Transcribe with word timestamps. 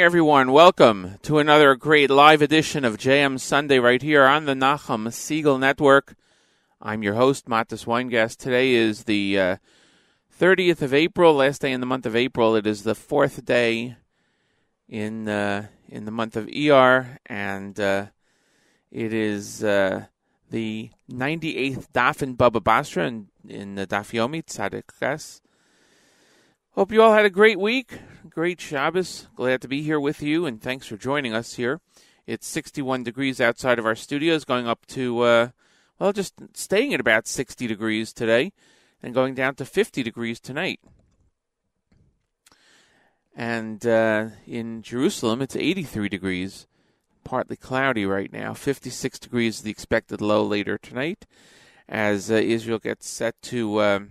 Morning, 0.00 0.06
everyone. 0.06 0.52
Welcome 0.52 1.18
to 1.24 1.40
another 1.40 1.74
great 1.74 2.08
live 2.08 2.40
edition 2.40 2.86
of 2.86 2.96
JM 2.96 3.38
Sunday 3.38 3.78
right 3.78 4.00
here 4.00 4.24
on 4.24 4.46
the 4.46 4.54
Nachum 4.54 5.08
Segal 5.08 5.60
Network. 5.60 6.14
I'm 6.80 7.02
your 7.02 7.16
host, 7.16 7.50
Matis 7.50 7.84
Weingast. 7.84 8.38
Today 8.38 8.72
is 8.72 9.04
the 9.04 9.38
uh, 9.38 9.56
30th 10.40 10.80
of 10.80 10.94
April, 10.94 11.34
last 11.34 11.60
day 11.60 11.70
in 11.70 11.80
the 11.80 11.86
month 11.86 12.06
of 12.06 12.16
April. 12.16 12.56
It 12.56 12.66
is 12.66 12.82
the 12.82 12.94
fourth 12.94 13.44
day 13.44 13.96
in 14.88 15.28
uh, 15.28 15.66
in 15.90 16.06
the 16.06 16.10
month 16.10 16.34
of 16.34 16.48
ER, 16.48 17.18
and 17.26 17.78
uh, 17.78 18.06
it 18.90 19.12
is 19.12 19.62
uh, 19.62 20.06
the 20.48 20.88
98th 21.12 21.88
Daf 21.92 22.22
in 22.22 22.36
Baba 22.36 22.60
Basra 22.60 23.06
in, 23.06 23.28
in 23.46 23.74
the 23.74 23.86
Daf 23.86 24.14
Yomi 24.14 24.42
Tzadik 24.46 24.98
Ches. 24.98 25.42
Hope 26.80 26.92
you 26.92 27.02
all 27.02 27.12
had 27.12 27.26
a 27.26 27.28
great 27.30 27.60
week, 27.60 27.98
great 28.30 28.58
Shabbos. 28.58 29.28
Glad 29.36 29.60
to 29.60 29.68
be 29.68 29.82
here 29.82 30.00
with 30.00 30.22
you, 30.22 30.46
and 30.46 30.62
thanks 30.62 30.86
for 30.86 30.96
joining 30.96 31.34
us 31.34 31.56
here. 31.56 31.82
It's 32.26 32.46
61 32.46 33.02
degrees 33.04 33.38
outside 33.38 33.78
of 33.78 33.84
our 33.84 33.94
studios, 33.94 34.46
going 34.46 34.66
up 34.66 34.86
to, 34.86 35.20
uh, 35.20 35.48
well, 35.98 36.14
just 36.14 36.36
staying 36.54 36.94
at 36.94 37.00
about 37.00 37.26
60 37.26 37.66
degrees 37.66 38.14
today, 38.14 38.54
and 39.02 39.12
going 39.12 39.34
down 39.34 39.56
to 39.56 39.66
50 39.66 40.02
degrees 40.02 40.40
tonight. 40.40 40.80
And 43.36 43.86
uh, 43.86 44.28
in 44.46 44.80
Jerusalem, 44.80 45.42
it's 45.42 45.56
83 45.56 46.08
degrees, 46.08 46.66
partly 47.24 47.56
cloudy 47.56 48.06
right 48.06 48.32
now. 48.32 48.54
56 48.54 49.18
degrees 49.18 49.56
is 49.56 49.62
the 49.64 49.70
expected 49.70 50.22
low 50.22 50.42
later 50.42 50.78
tonight, 50.78 51.26
as 51.86 52.30
uh, 52.30 52.36
Israel 52.36 52.78
gets 52.78 53.06
set 53.06 53.34
to 53.42 53.82
um, 53.82 54.10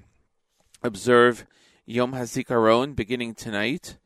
observe 0.84 1.48
Yom 1.90 2.14
HaZikaron 2.14 2.96
beginning 2.96 3.34
tonight, 3.34 3.98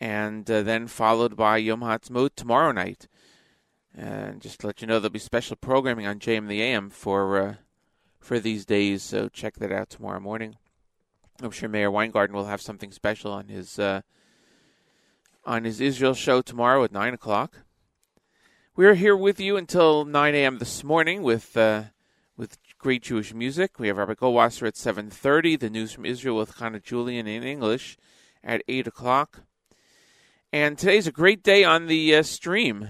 and 0.00 0.48
uh, 0.48 0.62
then 0.62 0.86
followed 0.86 1.36
by 1.36 1.56
Yom 1.56 1.80
HaTzmaut 1.80 2.36
tomorrow 2.36 2.70
night. 2.70 3.08
And 3.92 4.40
just 4.40 4.60
to 4.60 4.68
let 4.68 4.80
you 4.80 4.86
know, 4.86 5.00
there'll 5.00 5.10
be 5.10 5.18
special 5.18 5.56
programming 5.56 6.06
on 6.06 6.20
JM 6.20 6.46
the 6.46 6.62
AM 6.62 6.88
for 6.88 7.36
uh, 7.36 7.54
for 8.20 8.38
these 8.38 8.64
days, 8.64 9.02
so 9.02 9.28
check 9.28 9.56
that 9.56 9.72
out 9.72 9.90
tomorrow 9.90 10.20
morning. 10.20 10.56
I'm 11.42 11.50
sure 11.50 11.68
Mayor 11.68 11.90
Weingarten 11.90 12.36
will 12.36 12.44
have 12.44 12.62
something 12.62 12.92
special 12.92 13.32
on 13.32 13.48
his 13.48 13.80
uh, 13.80 14.02
on 15.44 15.64
his 15.64 15.80
Israel 15.80 16.14
show 16.14 16.42
tomorrow 16.42 16.84
at 16.84 16.92
nine 16.92 17.12
o'clock. 17.12 17.64
We're 18.76 18.94
here 18.94 19.16
with 19.16 19.40
you 19.40 19.56
until 19.56 20.04
nine 20.04 20.36
a.m. 20.36 20.58
this 20.58 20.84
morning 20.84 21.24
with 21.24 21.56
uh, 21.56 21.84
with 22.36 22.56
great 22.80 23.02
Jewish 23.02 23.34
music. 23.34 23.78
We 23.78 23.88
have 23.88 23.98
Rabbi 23.98 24.14
Goldwasser 24.14 24.66
at 24.66 24.72
7.30, 24.72 25.60
the 25.60 25.68
news 25.68 25.92
from 25.92 26.06
Israel 26.06 26.38
with 26.38 26.56
Hannah 26.56 26.80
Julian 26.80 27.26
in 27.26 27.42
English 27.42 27.98
at 28.42 28.62
8 28.68 28.86
o'clock. 28.86 29.42
And 30.50 30.78
today's 30.78 31.06
a 31.06 31.12
great 31.12 31.42
day 31.42 31.62
on 31.62 31.88
the 31.88 32.16
uh, 32.16 32.22
stream 32.22 32.88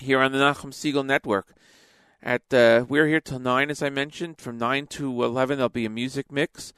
here 0.00 0.18
on 0.18 0.32
the 0.32 0.38
Nachum 0.38 0.72
Segal 0.72 1.06
Network. 1.06 1.54
At 2.20 2.52
uh, 2.52 2.84
We're 2.88 3.06
here 3.06 3.20
till 3.20 3.38
9, 3.38 3.70
as 3.70 3.84
I 3.84 3.88
mentioned. 3.88 4.38
From 4.38 4.58
9 4.58 4.88
to 4.88 5.22
11, 5.22 5.58
there'll 5.58 5.68
be 5.68 5.86
a 5.86 5.90
music 5.90 6.32
mix. 6.32 6.72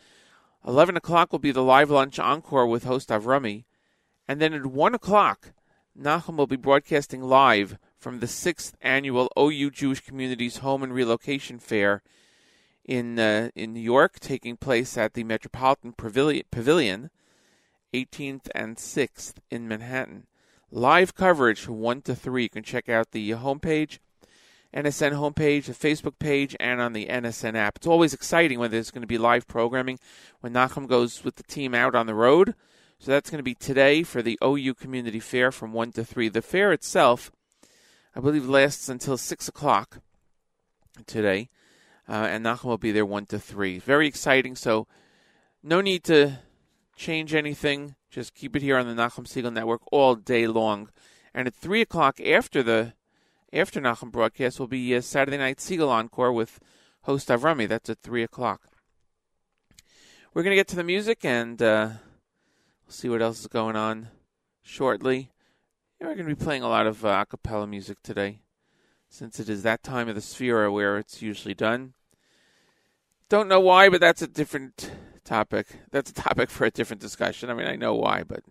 11 0.66 0.94
o'clock 0.94 1.32
will 1.32 1.38
be 1.38 1.52
the 1.52 1.62
live 1.62 1.88
lunch 1.88 2.18
encore 2.18 2.66
with 2.66 2.84
host 2.84 3.08
Avrami. 3.08 3.64
And 4.28 4.42
then 4.42 4.52
at 4.52 4.66
1 4.66 4.94
o'clock, 4.94 5.52
Nachum 5.98 6.36
will 6.36 6.46
be 6.46 6.56
broadcasting 6.56 7.22
live 7.22 7.78
from 7.98 8.20
the 8.20 8.26
sixth 8.26 8.76
annual 8.80 9.30
OU 9.38 9.70
Jewish 9.70 10.00
Communities 10.00 10.58
Home 10.58 10.82
and 10.82 10.94
Relocation 10.94 11.58
Fair 11.58 12.02
in 12.84 13.18
uh, 13.18 13.50
in 13.54 13.74
New 13.74 13.80
York, 13.80 14.18
taking 14.18 14.56
place 14.56 14.96
at 14.96 15.14
the 15.14 15.24
Metropolitan 15.24 15.92
Pavilion, 15.92 17.10
18th 17.92 18.48
and 18.54 18.76
6th 18.76 19.34
in 19.50 19.68
Manhattan. 19.68 20.26
Live 20.70 21.14
coverage 21.14 21.60
from 21.60 21.80
1 21.80 22.02
to 22.02 22.14
3. 22.14 22.42
You 22.42 22.48
can 22.48 22.62
check 22.62 22.88
out 22.88 23.12
the 23.12 23.30
homepage, 23.30 23.98
NSN 24.74 25.12
homepage, 25.12 25.64
the 25.64 25.72
Facebook 25.72 26.18
page, 26.18 26.54
and 26.60 26.80
on 26.80 26.92
the 26.92 27.06
NSN 27.06 27.54
app. 27.54 27.76
It's 27.76 27.86
always 27.86 28.12
exciting 28.12 28.58
when 28.58 28.70
there's 28.70 28.90
going 28.90 29.02
to 29.02 29.06
be 29.06 29.18
live 29.18 29.46
programming 29.46 29.98
when 30.40 30.52
Nachum 30.52 30.86
goes 30.86 31.24
with 31.24 31.36
the 31.36 31.42
team 31.42 31.74
out 31.74 31.94
on 31.94 32.06
the 32.06 32.14
road. 32.14 32.54
So 32.98 33.12
that's 33.12 33.30
going 33.30 33.38
to 33.38 33.44
be 33.44 33.54
today 33.54 34.02
for 34.02 34.22
the 34.22 34.38
OU 34.44 34.74
Community 34.74 35.20
Fair 35.20 35.52
from 35.52 35.72
1 35.72 35.92
to 35.92 36.04
3. 36.04 36.28
The 36.28 36.42
fair 36.42 36.72
itself 36.72 37.30
I 38.18 38.20
believe 38.20 38.48
lasts 38.48 38.88
until 38.88 39.16
6 39.16 39.46
o'clock 39.46 40.00
today. 41.06 41.50
Uh, 42.08 42.26
and 42.28 42.44
Nachum 42.44 42.64
will 42.64 42.76
be 42.76 42.90
there 42.90 43.06
1 43.06 43.26
to 43.26 43.38
3. 43.38 43.78
Very 43.78 44.08
exciting. 44.08 44.56
So, 44.56 44.88
no 45.62 45.80
need 45.80 46.02
to 46.04 46.40
change 46.96 47.32
anything. 47.32 47.94
Just 48.10 48.34
keep 48.34 48.56
it 48.56 48.62
here 48.62 48.76
on 48.76 48.88
the 48.88 49.00
Nachum 49.00 49.24
Segal 49.24 49.52
Network 49.52 49.82
all 49.92 50.16
day 50.16 50.48
long. 50.48 50.88
And 51.32 51.46
at 51.46 51.54
3 51.54 51.80
o'clock 51.80 52.20
after 52.20 52.60
the 52.60 52.94
after 53.52 53.80
Nachum 53.80 54.10
broadcast 54.10 54.58
will 54.58 54.66
be 54.66 54.92
a 54.94 55.00
Saturday 55.00 55.38
Night 55.38 55.58
Segal 55.58 55.88
Encore 55.88 56.32
with 56.32 56.58
host 57.02 57.28
Avrami. 57.28 57.68
That's 57.68 57.88
at 57.88 58.00
3 58.00 58.24
o'clock. 58.24 58.62
We're 60.34 60.42
going 60.42 60.50
to 60.52 60.60
get 60.60 60.66
to 60.68 60.76
the 60.76 60.82
music 60.82 61.24
and 61.24 61.62
uh, 61.62 61.90
we'll 62.84 62.92
see 62.92 63.08
what 63.08 63.22
else 63.22 63.38
is 63.38 63.46
going 63.46 63.76
on 63.76 64.08
shortly. 64.60 65.30
We're 66.00 66.14
going 66.14 66.28
to 66.28 66.36
be 66.36 66.44
playing 66.44 66.62
a 66.62 66.68
lot 66.68 66.86
of 66.86 67.04
uh, 67.04 67.24
acapella 67.24 67.68
music 67.68 67.98
today, 68.04 68.38
since 69.08 69.40
it 69.40 69.48
is 69.48 69.64
that 69.64 69.82
time 69.82 70.08
of 70.08 70.14
the 70.14 70.20
Sefira 70.20 70.72
where 70.72 70.96
it's 70.96 71.20
usually 71.20 71.54
done. 71.54 71.94
Don't 73.28 73.48
know 73.48 73.58
why, 73.58 73.88
but 73.88 74.00
that's 74.00 74.22
a 74.22 74.28
different 74.28 74.92
topic. 75.24 75.66
That's 75.90 76.10
a 76.10 76.14
topic 76.14 76.50
for 76.50 76.64
a 76.64 76.70
different 76.70 77.02
discussion. 77.02 77.50
I 77.50 77.54
mean, 77.54 77.66
I 77.66 77.74
know 77.74 77.96
why, 77.96 78.22
but 78.22 78.44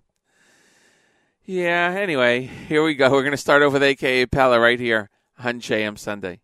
yeah. 1.46 1.96
Anyway, 1.98 2.42
here 2.68 2.84
we 2.84 2.96
go. 2.96 3.10
We're 3.10 3.22
going 3.22 3.32
to 3.32 3.38
start 3.38 3.62
over 3.62 3.76
with 3.76 3.84
AKA 3.84 4.26
Pella 4.26 4.60
right 4.60 4.80
here 4.80 5.10
on 5.40 5.62
JM 5.62 5.98
Sunday. 5.98 6.42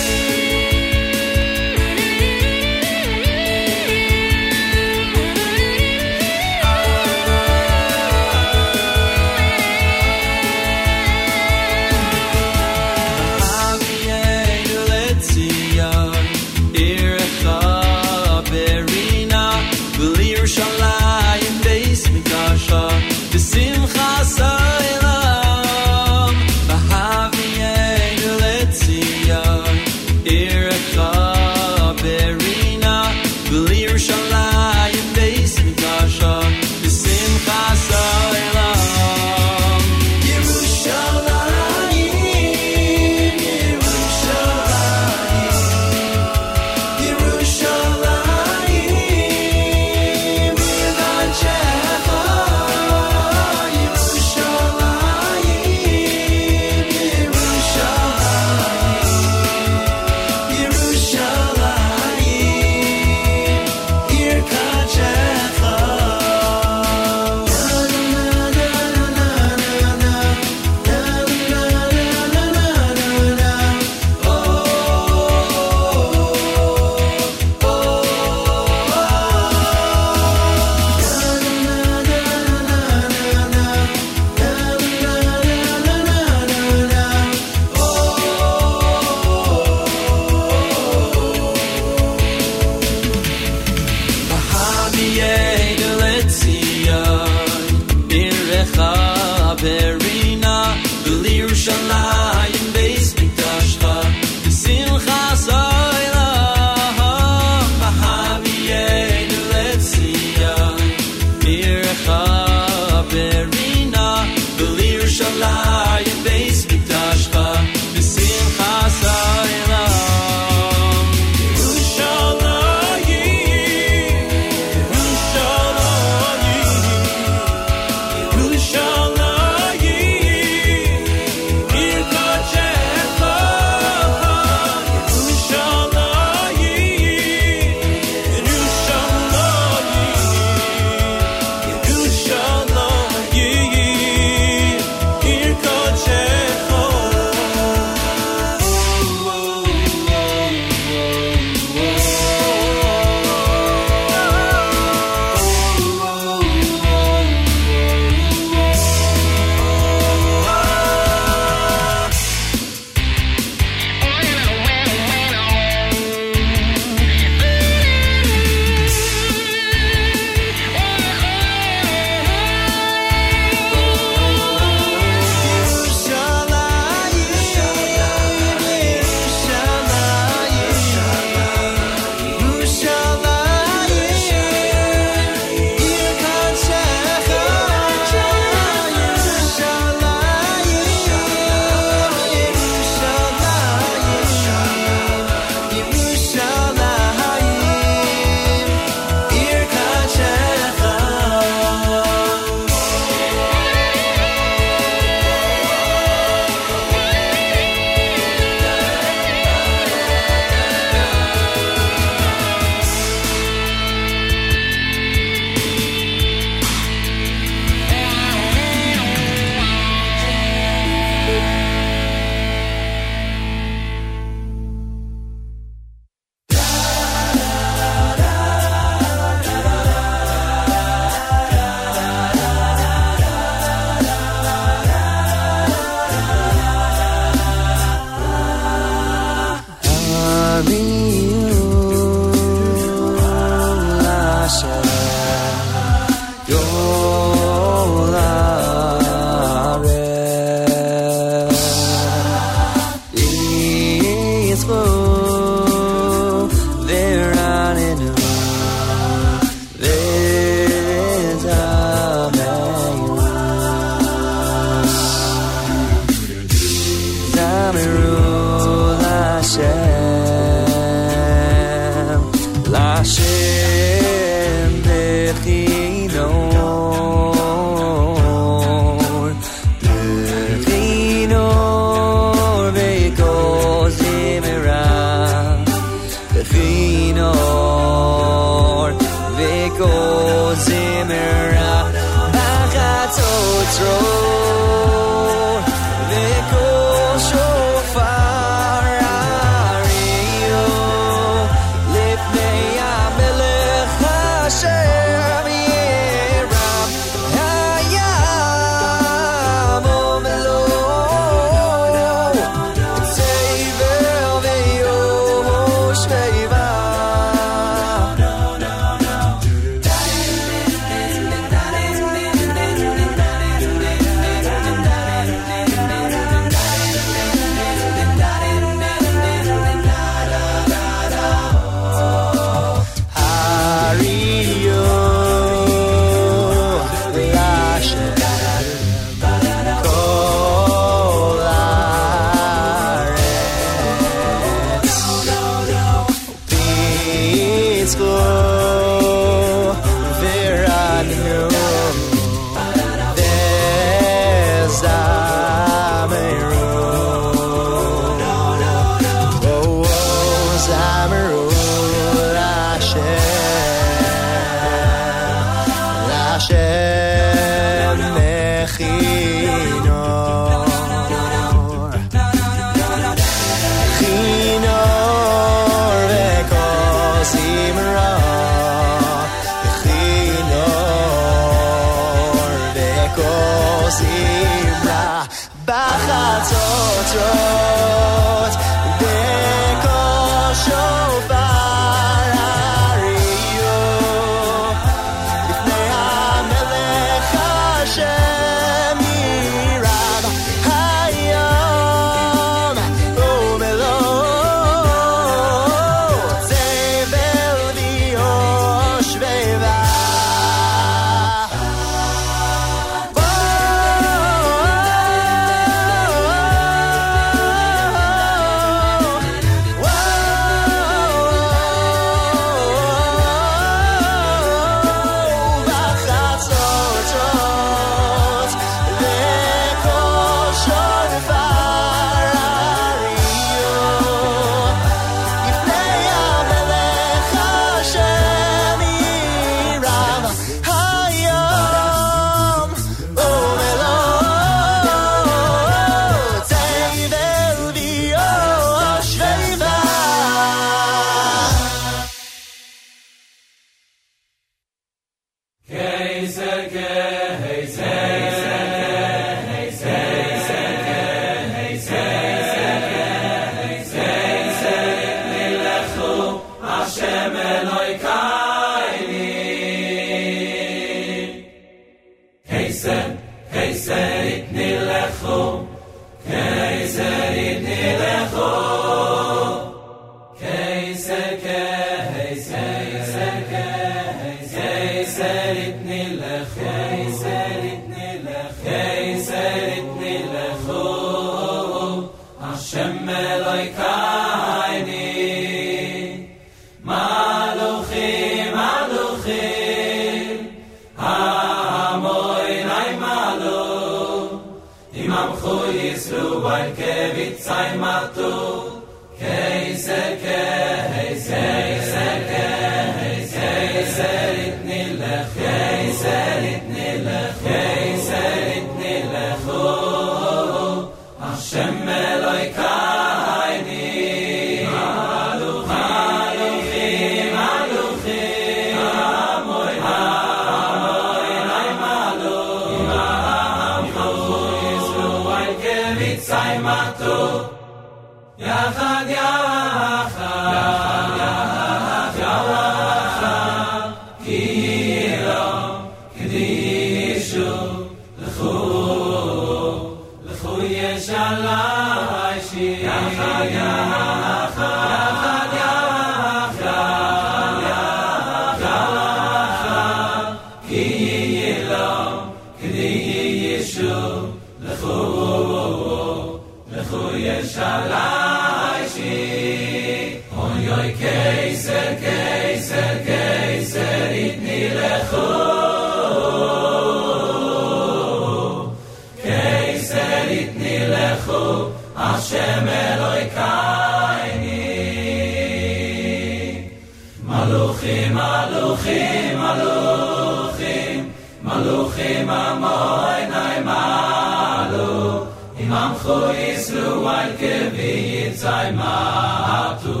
מלוכים, 587.31 588.13
מלוכים, 588.13 589.39
מלוכים, 589.39 591.09
מלוכים 591.43 592.29
עמו 592.29 593.05
עיני 593.07 593.63
מעלו, 593.65 595.23
אם 595.59 595.73
עמכו 595.73 596.19
יסלו 596.37 597.09
על 597.09 597.29
כבי 597.37 598.25
יצאי 598.27 598.71
מעטו. 598.71 600.00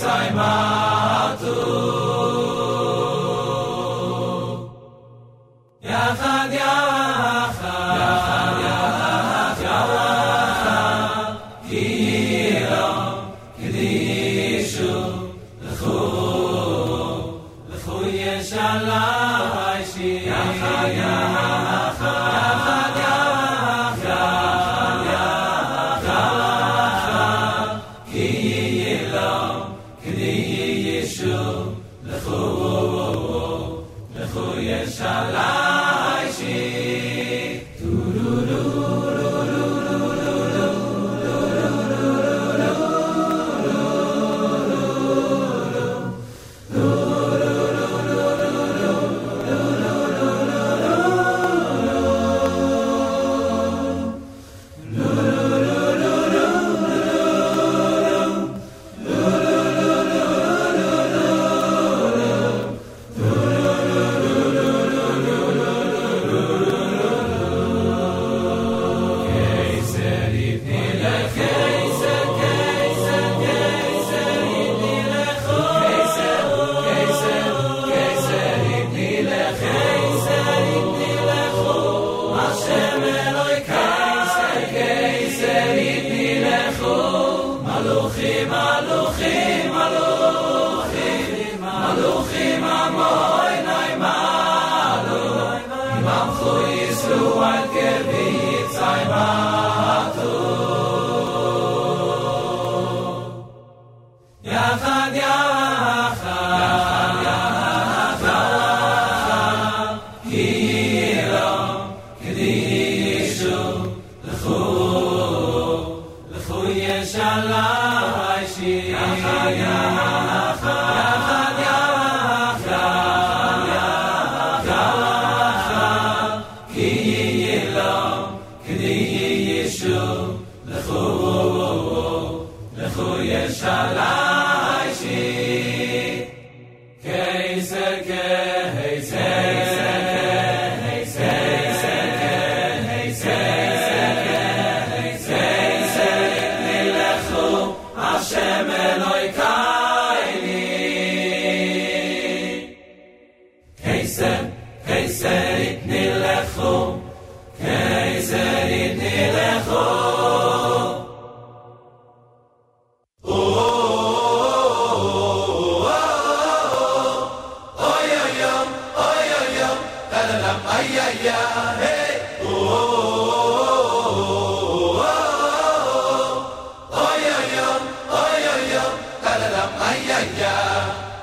Oh, 0.00 0.97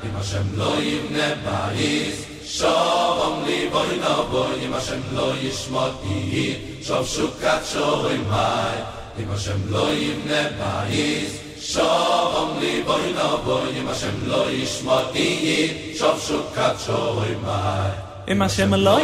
אם 0.05 0.15
השם 0.19 0.43
לא 0.55 0.73
יבנה 0.81 1.35
בית, 1.45 2.15
שובם 2.45 3.43
לי 3.45 3.69
בוי 3.71 3.99
נבוי, 3.99 4.65
אם 4.65 4.73
השם 4.73 4.99
לא 5.13 5.33
ישמות 5.41 5.91
יהי, 6.03 6.55
שוב 6.83 7.07
שוקת 7.07 7.59
שורים 7.73 8.23
היי. 8.31 8.81
אם 9.19 9.31
השם 9.31 9.57
לא 9.69 9.93
יבנה 9.93 10.49
בית, 10.49 11.29
שובם 11.61 12.59
לי 12.59 12.83
בוי 12.83 13.13
נבוי, 13.13 13.79
אם 13.79 13.87
השם 13.87 14.27
לא 14.27 14.51
ישמות 14.51 15.15
יהי, 15.15 15.93
שוב 15.97 16.19
שוקת 16.27 16.73
שורים 16.85 17.39
היי. 17.45 18.14
Im 18.27 18.41
a 18.41 18.49
shem 18.49 18.71
lo 18.71 18.97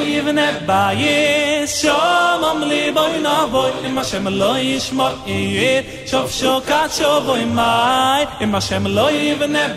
ba 0.66 0.94
yes 0.98 1.84
shom 1.84 2.44
am 2.44 2.62
li 2.68 2.90
boy 2.90 3.20
na 3.22 3.46
boy 3.46 3.72
im 3.86 3.98
a 4.00 4.04
shem 4.04 4.26
lo 4.26 4.54
yishmo 4.56 5.08
yet 5.28 5.86
shof 6.10 6.28
shokat 6.40 6.90
shovoy 6.98 7.46
mai 7.54 8.26
im 8.42 8.56
a 8.56 8.60
shem 8.60 8.84
lo 8.84 9.06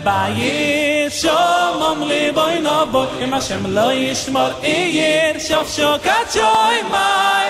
ba 0.03 0.33
yes 0.35 1.21
shom 1.21 1.81
am 1.89 1.99
li 2.09 2.31
boy 2.31 2.59
na 2.59 2.85
boy 2.85 3.07
im 3.21 3.33
a 3.35 3.39
shem 3.39 3.63
lo 3.75 3.87
yishmo 3.91 4.45
yet 4.63 5.35
shof 5.35 5.67
shokat 5.77 6.25
shoy 6.35 6.79
mai 6.89 7.49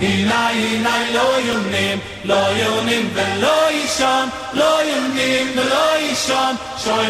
Ina 0.00 0.42
ina 0.66 0.94
lo 1.14 1.26
yunim 1.46 1.98
lo 2.30 2.40
yunim 2.60 3.06
ve 3.16 3.26
lo 3.42 3.56
yishon 3.76 4.26
lo 4.58 4.72
yunim 4.90 5.46
ve 5.56 5.64
lo 5.72 5.86
yishon. 6.02 6.54
Shoy 6.82 7.06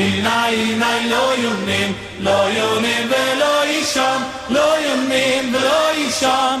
הנה 0.00 0.44
הנה 0.46 1.06
לא 1.10 1.32
יומנים, 1.38 1.92
לא 2.20 2.30
יומנים 2.30 3.08
ולא 3.10 3.66
ישם, 3.66 4.22
לא 4.48 4.74
יומנים 4.78 5.54
ולא 5.54 5.94
ישם, 5.96 6.60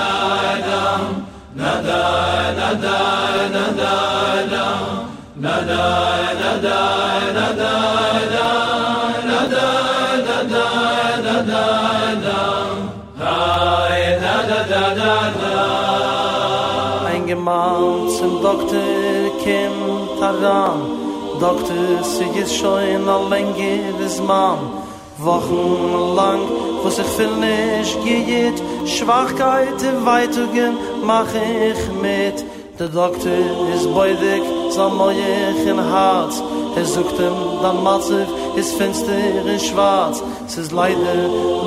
Doktor 18.41 19.31
Kim 19.43 19.71
Taran. 20.19 20.81
Doktor, 21.39 22.03
sie 22.03 22.39
ist 22.39 22.55
schon 22.55 23.07
a 23.07 23.17
länger 23.29 23.93
des 23.99 24.19
Mann. 24.21 24.59
Wochenlang, 25.19 26.41
wo 26.81 26.89
sich 26.89 27.05
viel 27.05 27.29
nicht 27.37 28.03
geht, 28.03 28.61
Schwachkeit 28.87 29.81
im 29.83 30.05
Weitungen 30.05 30.77
mach 31.03 31.27
ich 31.35 31.81
mit. 32.01 32.43
Der 32.81 32.89
Doktor 32.89 33.29
ist 33.75 33.93
beudig, 33.93 34.41
so 34.71 34.89
moich 34.89 35.67
in 35.67 35.79
Harz. 35.79 36.41
Er 36.75 36.83
sucht 36.83 37.19
ihm, 37.19 37.37
dann 37.61 37.83
Matzev 37.83 38.27
ist 38.55 38.73
finster 38.73 39.19
in 39.45 39.59
Schwarz. 39.59 40.23
Es 40.47 40.57
ist 40.57 40.71
leider, 40.71 41.17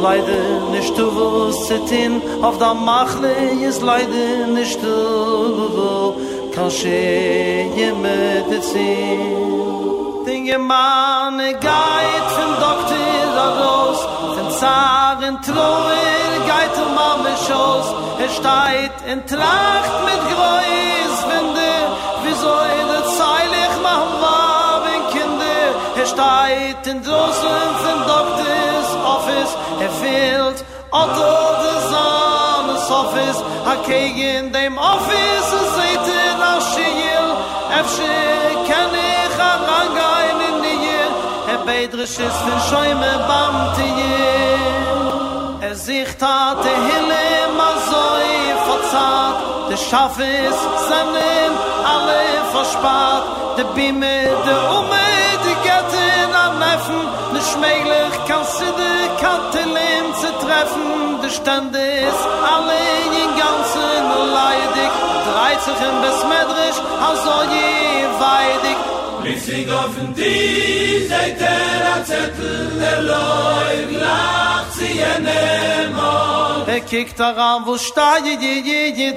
leider 0.02 0.42
nicht 0.72 0.98
du 0.98 1.06
willst 1.14 1.68
zittin, 1.68 2.20
auf 2.42 2.58
der 2.58 2.74
Machle 2.74 3.32
ist 3.62 3.80
leider 3.80 4.48
nicht 4.58 4.82
du, 4.82 6.14
kann 6.52 6.68
schee 6.68 7.70
dir 7.76 8.60
ziehen. 8.60 10.24
Dinge 10.26 10.58
man 10.58 11.38
geit 11.38 12.28
vom 12.36 12.52
Doktor 12.66 13.22
da 13.36 13.48
raus, 13.62 14.00
von 14.34 14.50
Zaren 14.58 15.38
Troer 15.46 16.34
geit 16.50 16.76
um 16.84 16.98
am 16.98 17.24
Schoß, 17.46 17.86
er 18.18 18.30
steigt 18.30 18.98
in 19.06 19.24
Tracht 19.26 19.94
mit 20.06 20.24
finde, 20.34 21.03
soile 22.44 23.00
zeilig 23.18 23.72
machen 23.88 24.14
war 24.24 24.74
wenn 24.84 25.02
kinde 25.14 25.56
er 26.00 26.08
steit 26.12 26.86
in 26.92 26.98
dosen 27.08 27.68
von 27.82 27.98
doctors 28.12 28.90
office. 29.16 29.52
Er 29.84 29.92
fehlt 30.02 30.58
otto 31.00 31.34
the 31.62 31.74
zames 31.90 32.86
office. 33.02 33.40
A 33.72 33.74
kegen 33.86 34.44
dem 34.56 34.74
office 34.94 35.50
is 35.60 35.68
seit 35.76 36.06
in 36.22 36.40
a 36.52 36.54
shiel 36.70 37.28
er, 37.78 37.86
er 38.12 38.54
kann 38.68 38.92
ich 39.12 39.36
a 39.50 39.52
ranga 39.68 40.12
in 40.30 40.40
in 40.48 40.56
die 40.64 40.78
jil 40.86 41.12
er 41.52 41.60
beidrisch 41.68 42.18
er 42.24 42.30
ist 42.32 42.42
von 42.46 42.58
schäume 42.68 43.12
bam 43.28 43.54
er 45.68 45.74
sich 45.86 46.10
tate 46.22 46.72
hille 46.88 47.26
ma 47.58 47.70
zoi 47.88 48.34
de 49.68 49.76
schaffe 49.76 50.22
is 50.22 50.58
zanem 50.88 51.52
alle 51.94 52.33
verspart 52.56 53.24
de 53.56 53.64
bimme 53.74 54.18
de 54.46 54.56
umme 54.78 55.08
de 55.44 55.54
gatten 55.66 56.30
am 56.44 56.54
neffen 56.64 57.04
ne 57.34 57.40
schmeglich 57.50 58.14
kannst 58.28 58.60
du 58.60 58.66
de 58.80 58.92
katelin 59.22 60.06
zu 60.20 60.30
treffen. 60.44 61.20
De 61.22 61.30
stand 61.30 61.74
is 61.76 62.20
allein 62.54 63.12
in 63.22 63.32
ganzen 63.42 64.04
leidig. 64.38 64.92
Dreißig 65.28 65.78
im 65.88 65.96
besmedrisch 66.04 66.80
so 67.24 67.36
je 67.54 67.70
weidig. 68.24 68.78
Blitzig 69.22 69.66
auf 69.72 69.94
den 69.98 70.14
Tisch, 70.14 71.08
seit 71.08 71.40
der 71.40 72.04
Zettel, 72.04 72.72
der 72.78 73.00
Leib, 73.02 73.88
lacht 74.02 74.72
sie 74.78 74.98
in 75.14 75.24
dem 75.24 75.94
Er 76.66 76.80
kickt 76.80 77.18
daran, 77.18 77.62
wo 77.64 77.78
steigt 77.78 78.26
je, 78.26 78.36
je, 78.40 78.54
je, 78.68 78.92
je, 78.96 79.14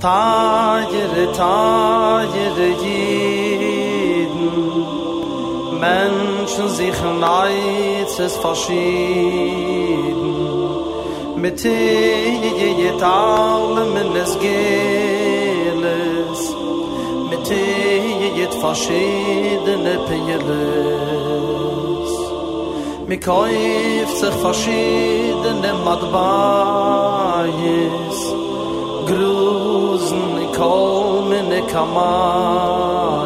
Tajr, 0.00 1.12
Tajr, 1.36 2.56
Jiden 2.82 4.46
Menschen 5.78 6.68
sich 6.70 6.98
neiz 7.20 8.18
es 8.18 8.34
verschieden 8.36 8.80
Mit 11.36 11.58
Tiji, 11.58 12.70
Jit, 12.80 13.02
Allem 13.02 13.94
in 13.98 14.16
es 14.16 14.38
Geles 14.40 15.74
Mit 17.28 17.44
Tiji, 17.44 18.28
Jit, 18.38 18.54
verschiedene 18.54 19.98
Pieles 20.08 20.40
Mit 23.06 23.20
kauft 23.22 24.16
sich 24.16 24.34
verschiedene 24.46 25.74
Madbayes 25.84 27.00
Gruß 29.06 29.39
kommen 30.60 31.48
in 31.58 31.66
kamayes. 31.74 33.16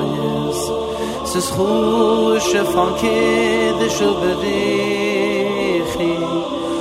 Es 1.25 1.33
is 1.40 1.49
khushe 1.57 2.62
von 2.73 2.90
kede 3.01 3.88
shvedikh 3.97 5.44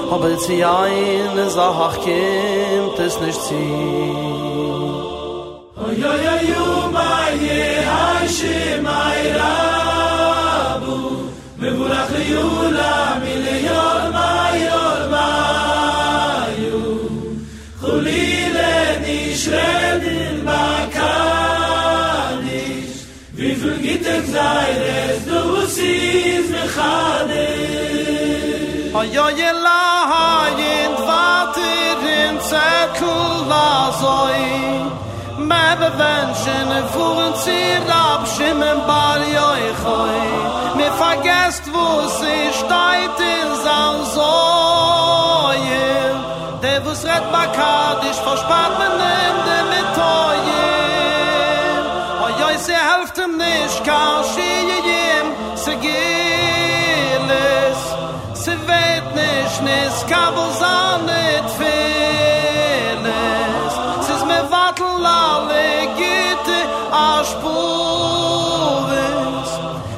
hob 0.10 0.24
el 0.30 0.36
zi 0.46 0.58
ein 0.64 1.38
zach 1.56 1.96
kimt 2.06 2.98
es 3.08 3.16
nicht 3.24 3.42
zi 3.48 3.68
oy 5.86 6.00
oy 6.12 6.26
oy 6.34 6.48
may 6.96 7.38
hashe 7.90 8.58
may 8.88 9.22
rabu. 9.40 10.98
Mevurakh 11.62 12.14
yula 12.32 12.96
mil 13.24 13.46
Aires 24.52 25.20
du 25.30 25.42
siz 25.76 26.46
me 26.54 26.64
in 32.22 32.40
zekel 32.52 33.24
zir 37.44 37.90
ab 37.90 38.22
shimmen 38.36 38.80
bar 38.90 39.20
yoy 39.36 39.64
khoy 39.82 40.22
me 40.78 40.88
vergesst 41.02 41.66
wo 41.74 41.88
si 42.18 42.36
steit 42.60 43.20
in 43.36 43.50
san 43.64 43.98
soye 44.16 45.90
der 46.62 46.80
was 46.86 47.02
red 47.10 47.26
bakadisch 47.34 48.22
verspart 48.28 48.74
men 48.80 48.94
kan 53.88 54.24
shi 54.32 54.52
yim 54.90 55.28
se 58.44 58.54
vet 58.68 59.06
nish 59.18 59.58
nes 59.68 59.96
kabel 60.12 60.50
zan 60.62 61.10
et 61.10 61.48
fenes 61.58 62.54
siz 64.08 64.22
me 64.30 64.40
vatl 64.54 65.08
git 66.00 66.48
a 66.92 67.10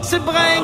se 0.10 0.18
brei 0.28 0.55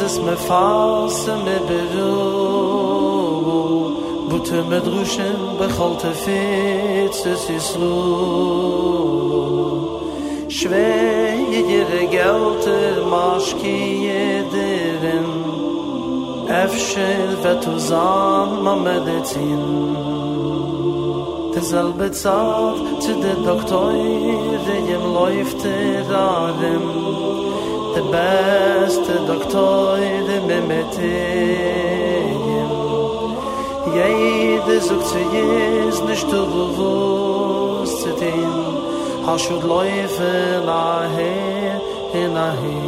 es 0.00 0.18
me 0.20 0.36
fas 0.36 1.26
me 1.44 1.58
beru 1.68 2.14
Bute 4.28 4.60
me 4.70 4.78
drushen 4.86 5.38
bechol 5.58 5.94
tefitz 6.02 7.20
es 7.32 7.44
isru 7.58 7.98
Shvei 10.48 11.38
yedire 11.54 12.04
gelte 12.16 12.78
mashki 13.12 13.78
yedirin 14.06 15.28
Efshel 16.62 17.30
vetuzan 17.44 18.48
ma 18.64 18.74
medizin 18.84 19.64
Tizal 21.52 21.90
betzav 21.98 22.74
zu 23.02 23.12
de 23.22 23.32
doktoire 23.46 24.76
jem 24.88 25.04
läuft 25.16 25.62
the 27.96 28.02
best 28.12 29.04
doctor 29.26 29.96
de 30.28 30.38
memete 30.48 31.16
jede 33.96 34.76
sucht 34.86 35.06
zu 35.12 35.20
jes 35.34 35.96
nicht 36.08 36.28
du 36.32 36.40
wo 36.76 36.94
zu 38.00 38.10
dem. 38.20 38.54
Ha 39.26 39.32
schon 39.38 39.60
läufe 39.70 40.34
la 40.68 40.88
he 41.14 41.34
in 42.22 42.36
a 42.46 42.48
he 42.60 42.80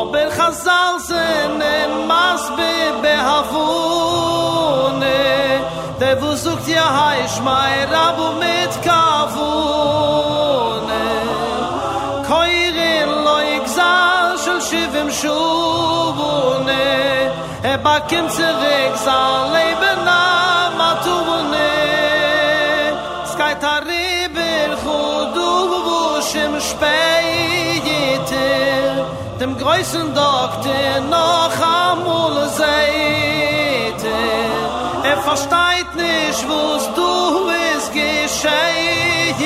aber 0.00 0.28
khazal 0.36 0.94
zen 1.08 1.92
mas 2.10 2.44
be 2.56 2.74
behavune. 3.02 4.52
De 6.00 6.10
sucht 6.44 6.66
ja 6.76 6.86
heisch 6.98 7.38
rabu 7.94 8.26
mit 8.42 8.74
ka 8.86 9.11
bakim 17.84 18.28
zurück 18.28 18.94
sein 19.04 19.52
Leben 19.56 20.02
am 20.06 20.80
Atuvune 20.90 21.72
Skai 23.32 23.54
taribir 23.64 24.70
chudu 24.82 25.50
wushim 25.86 26.54
speyite 26.68 28.48
Dem 29.40 29.52
größten 29.58 30.08
Doktor 30.14 30.92
noch 31.14 31.58
amul 31.88 32.36
seite 32.60 34.16
Er 35.10 35.18
versteht 35.28 35.90
nicht, 35.96 36.42
wo's 36.48 36.84
du 36.96 37.12
ist 37.76 37.90
geschehen. 37.92 39.42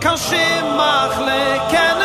Kashim 0.00 0.66
machle 0.76 1.42
kenne 1.72 1.95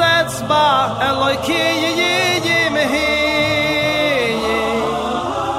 Azets 0.00 0.40
ba 0.48 0.96
eloi 1.08 1.36
ki 1.46 1.62
ye 1.82 1.90
ye 2.00 2.14
ye 2.46 2.58
me 2.74 2.84
he 2.92 3.08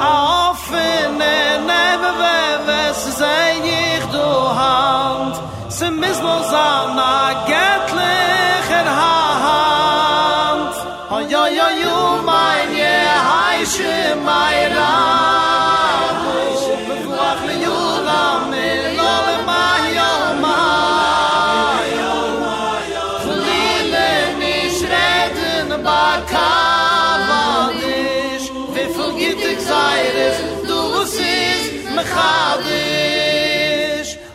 A 0.10 0.14
offene 0.50 1.36
neve 1.70 2.10
weves 2.22 3.02
sei 3.20 3.54
ich 3.82 4.06
du 4.14 4.30
hand. 4.60 5.36
Se 5.78 5.88
mis 6.02 6.18
no 6.26 6.36
zana 6.52 7.14
getlich 7.52 8.70
in 8.80 8.90
hand. 9.00 10.74
Oh 11.14 11.22
yo 11.34 11.44
yo 11.58 11.68
yo 11.84 11.98
mein 12.30 12.70
ye 12.82 12.96
heische 13.30 13.96
mein 14.28 14.74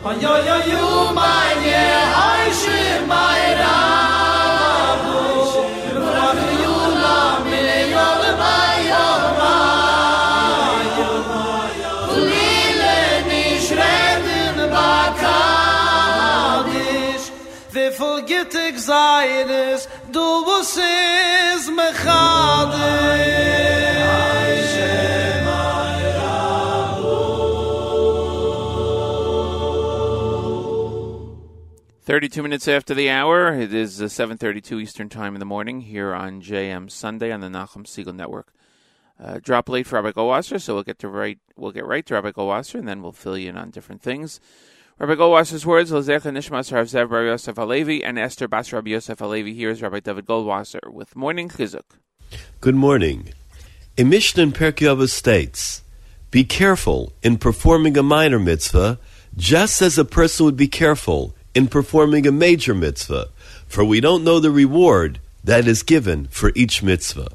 Oh, 0.09 0.11
yo, 0.11 0.33
yo, 0.47 0.55
yo, 0.71 1.11
meine 1.13 1.79
Heische, 2.15 2.79
mein 3.09 3.57
Rabu, 3.59 5.19
Rabu, 6.15 6.47
Juna, 6.63 7.17
mir, 7.43 7.69
Jole, 7.93 8.31
mein 8.41 8.87
du 12.07 12.19
Lille, 12.31 12.97
nicht 13.27 13.69
reden, 13.83 14.57
Bakadisch, 14.71 15.75
wie 17.73 17.89
viel 17.91 18.19
du, 20.13 20.25
was 20.45 20.77
ist. 20.77 20.87
32 32.07 32.41
minutes 32.41 32.69
after 32.69 32.93
the 32.93 33.09
hour, 33.09 33.53
it 33.53 33.73
is 33.73 34.01
uh, 34.01 34.05
7.32 34.05 34.81
Eastern 34.81 35.09
Time 35.09 35.35
in 35.35 35.41
the 35.41 35.45
morning 35.45 35.81
here 35.81 36.13
on 36.13 36.41
JM 36.41 36.89
Sunday 36.89 37.33
on 37.33 37.41
the 37.41 37.49
Nachum 37.49 37.83
Segal 37.83 38.15
Network. 38.15 38.53
Uh, 39.21 39.39
drop 39.43 39.67
late 39.67 39.85
for 39.85 40.01
Rabbi 40.01 40.13
Goldwasser, 40.13 40.61
so 40.61 40.73
we'll 40.73 40.83
get 40.83 40.99
to 40.99 41.09
right, 41.09 41.37
we'll 41.57 41.73
get 41.73 41.85
right 41.85 42.05
to 42.05 42.13
Rabbi 42.13 42.31
Goldwasser, 42.31 42.75
and 42.75 42.87
then 42.87 43.01
we'll 43.01 43.11
fill 43.11 43.37
you 43.37 43.49
in 43.49 43.57
on 43.57 43.71
different 43.71 44.01
things. 44.01 44.39
Rabbi 44.99 45.15
Goldwasser's 45.15 45.65
words, 45.65 45.91
Lezecha 45.91 46.31
Nishmas 46.31 46.71
Rav 46.71 46.87
Zev 46.87 47.11
Rabbi 47.11 47.25
Yosef 47.25 47.57
Halevi, 47.57 48.05
and 48.05 48.17
Esther 48.17 48.47
Bas 48.47 48.71
Rabbi 48.71 48.91
Yosef 48.91 49.19
Halevi. 49.19 49.53
Here 49.53 49.71
is 49.71 49.81
Rabbi 49.81 49.99
David 49.99 50.27
Goldwasser 50.27 50.89
with 50.89 51.13
Morning 51.13 51.49
Chizuk. 51.49 51.97
Good 52.61 52.75
morning. 52.75 53.33
A 53.97 54.05
Mishnah 54.05 54.43
in 54.43 54.53
Pirkei 54.53 54.87
Avos 54.87 55.09
states, 55.09 55.83
Be 56.31 56.45
careful 56.45 57.11
in 57.21 57.37
performing 57.37 57.97
a 57.97 58.01
minor 58.01 58.39
mitzvah, 58.39 58.97
just 59.35 59.81
as 59.81 59.97
a 59.97 60.05
person 60.05 60.45
would 60.45 60.55
be 60.55 60.69
careful 60.69 61.35
in 61.57 61.67
performing 61.67 62.27
a 62.27 62.31
major 62.31 62.75
mitzvah, 62.75 63.27
for 63.67 63.83
we 63.83 63.99
don't 63.99 64.23
know 64.23 64.39
the 64.39 64.51
reward 64.51 65.19
that 65.43 65.67
is 65.67 65.81
given 65.81 66.27
for 66.27 66.51
each 66.53 66.83
mitzvah. 66.83 67.29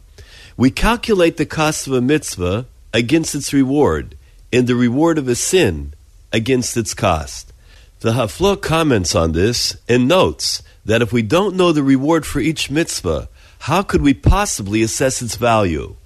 We 0.57 0.71
calculate 0.71 1.39
the 1.39 1.45
cost 1.61 1.89
of 1.89 1.93
a 1.93 2.01
mitzvah 2.01 2.67
against 2.95 3.35
its 3.35 3.53
reward, 3.53 4.15
and 4.53 4.69
the 4.69 4.77
reward 4.77 5.19
of 5.19 5.27
a 5.27 5.35
sin 5.35 5.93
against 6.33 6.77
its 6.77 6.95
cost. 6.95 7.53
The 7.99 8.13
Hafla 8.13 8.63
comments 8.63 9.17
on 9.17 9.33
this 9.33 9.77
and 9.89 10.07
notes 10.07 10.63
that 10.85 11.03
if 11.03 11.13
we 11.13 11.23
don't 11.23 11.57
know 11.57 11.73
the 11.73 11.83
reward 11.83 12.25
for 12.25 12.39
each 12.39 12.71
mitzvah, 12.71 13.29
how 13.67 13.83
could 13.83 14.03
we 14.03 14.15
possibly 14.15 14.85
assess 14.85 15.21
its 15.21 15.35
value? 15.35 15.97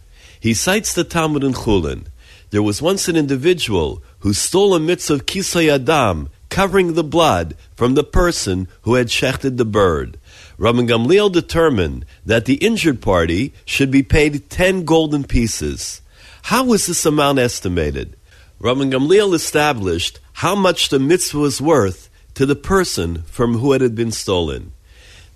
He 0.41 0.55
cites 0.55 0.95
the 0.95 1.05
Talmud 1.05 1.45
in 1.45 1.53
Chulin. 1.53 2.07
There 2.49 2.63
was 2.63 2.81
once 2.81 3.09
an 3.09 3.17
individual 3.17 4.03
who 4.21 4.33
stole 4.33 4.75
a 4.75 4.81
mitzvah 4.81 5.15
of 5.15 5.27
kisui 5.27 5.69
hadam 5.69 6.29
covering 6.49 6.95
the 6.95 7.05
blood 7.05 7.57
from 7.75 7.95
the 7.95 8.05
person 8.05 8.69
who 8.83 8.95
had 8.95 9.09
shechted 9.09 9.57
the 9.57 9.65
bird. 9.65 10.19
Rabban 10.59 10.89
Gamliel 10.89 11.31
determined 11.31 12.05
that 12.25 12.45
the 12.45 12.55
injured 12.55 13.03
party 13.03 13.53
should 13.65 13.91
be 13.91 14.03
paid 14.03 14.49
ten 14.49 14.85
golden 14.85 15.25
pieces. 15.25 16.01
How 16.45 16.65
was 16.65 16.87
this 16.87 17.05
amount 17.05 17.39
estimated? 17.39 18.17
Rabban 18.61 18.91
Gamliel 18.91 19.35
established 19.35 20.21
how 20.35 20.55
much 20.55 20.89
the 20.89 20.99
mitzvah 20.99 21.39
was 21.39 21.61
worth 21.61 22.09
to 22.35 22.47
the 22.47 22.57
person 22.57 23.23
from 23.23 23.59
who 23.59 23.73
it 23.73 23.81
had 23.81 23.95
been 23.95 24.13
stolen. 24.13 24.73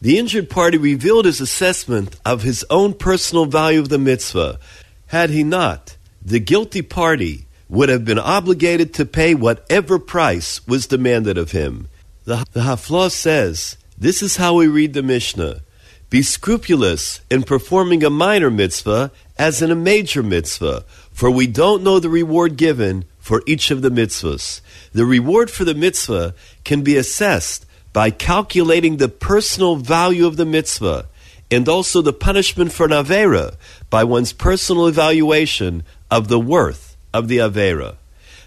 The 0.01 0.19
injured 0.19 0.49
party 0.49 0.79
revealed 0.79 1.27
his 1.27 1.41
assessment 1.41 2.17
of 2.25 2.43
his 2.43 2.65
own 2.71 2.95
personal 2.95 3.45
value 3.45 3.81
of 3.81 3.91
the 3.91 3.99
mitzvah. 3.99 4.59
Had 5.09 5.31
he 5.31 5.43
not, 5.45 5.97
the 6.23 6.41
guilty 6.41 6.81
party 6.81 7.47
would 7.71 7.89
have 7.89 8.05
been 8.05 8.19
obligated 8.19 8.93
to 8.93 9.07
pay 9.07 9.33
whatever 9.33 9.99
price 9.99 10.67
was 10.67 10.89
demanded 10.89 11.39
of 11.39 11.53
him. 11.53 11.89
The, 12.25 12.45
the 12.53 12.63
Haflah 12.63 13.11
says, 13.11 13.77
this 13.97 14.23
is 14.23 14.37
how 14.37 14.55
we 14.55 14.67
read 14.67 14.93
the 14.93 15.05
Mishnah. 15.05 15.61
Be 16.11 16.23
scrupulous 16.23 17.21
in 17.31 17.45
performing 17.45 18.03
a 18.03 18.11
minor 18.11 18.51
mitzvah 18.51 19.13
as 19.39 19.63
in 19.63 19.71
a 19.71 19.77
major 19.77 20.23
mitzvah, 20.23 20.85
for 21.13 21.31
we 21.31 21.47
don't 21.47 21.85
know 21.85 22.01
the 22.01 22.11
reward 22.11 22.57
given 22.57 23.05
for 23.21 23.43
each 23.47 23.71
of 23.71 23.83
the 23.83 23.91
mitzvahs. 23.91 24.61
The 24.93 25.05
reward 25.05 25.51
for 25.51 25.65
the 25.65 25.75
mitzvah 25.75 26.35
can 26.65 26.83
be 26.83 26.97
assessed 26.97 27.65
by 27.93 28.11
calculating 28.11 28.97
the 28.97 29.09
personal 29.09 29.77
value 29.77 30.27
of 30.27 30.37
the 30.37 30.47
mitzvah 30.47 31.07
and 31.53 31.69
also 31.69 32.03
the 32.03 32.13
punishment 32.13 32.73
for 32.73 32.89
an 32.91 33.51
by 33.89 34.03
one's 34.03 34.33
personal 34.33 34.89
evaluation 34.89 35.85
of 36.11 36.27
the 36.27 36.41
worth 36.41 36.90
of 37.13 37.29
the 37.29 37.39
Avera. 37.39 37.97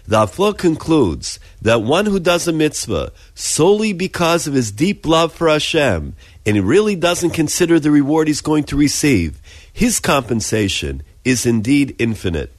The 0.06 0.26
Aflo 0.26 0.56
concludes 0.56 1.40
that 1.62 1.82
one 1.82 2.04
who 2.06 2.20
does 2.20 2.46
a 2.46 2.52
mitzvah 2.52 3.12
solely 3.34 3.94
because 3.94 4.46
of 4.46 4.52
his 4.52 4.70
deep 4.70 5.06
love 5.06 5.32
for 5.32 5.48
Hashem 5.48 6.14
and 6.44 6.56
he 6.56 6.60
really 6.60 6.94
doesn't 6.94 7.30
consider 7.30 7.80
the 7.80 7.90
reward 7.90 8.28
he's 8.28 8.42
going 8.42 8.64
to 8.64 8.76
receive, 8.76 9.40
his 9.72 10.00
compensation 10.00 11.02
is 11.24 11.46
indeed 11.46 11.96
infinite. 11.98 12.52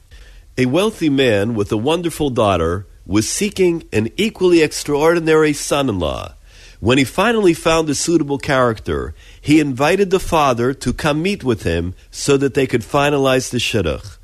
A 0.58 0.66
wealthy 0.66 1.08
man 1.08 1.54
with 1.54 1.70
a 1.70 1.76
wonderful 1.76 2.30
daughter 2.30 2.86
was 3.06 3.28
seeking 3.28 3.84
an 3.92 4.10
equally 4.16 4.62
extraordinary 4.62 5.52
son 5.52 5.88
in 5.88 6.00
law. 6.00 6.32
When 6.80 6.98
he 6.98 7.04
finally 7.04 7.54
found 7.54 7.88
a 7.88 7.94
suitable 7.94 8.38
character, 8.38 9.14
he 9.40 9.60
invited 9.60 10.10
the 10.10 10.18
father 10.18 10.74
to 10.74 10.92
come 10.92 11.22
meet 11.22 11.44
with 11.44 11.62
him 11.62 11.94
so 12.10 12.36
that 12.36 12.54
they 12.54 12.66
could 12.66 12.82
finalize 12.82 13.50
the 13.50 13.58
shidduch. 13.58 14.18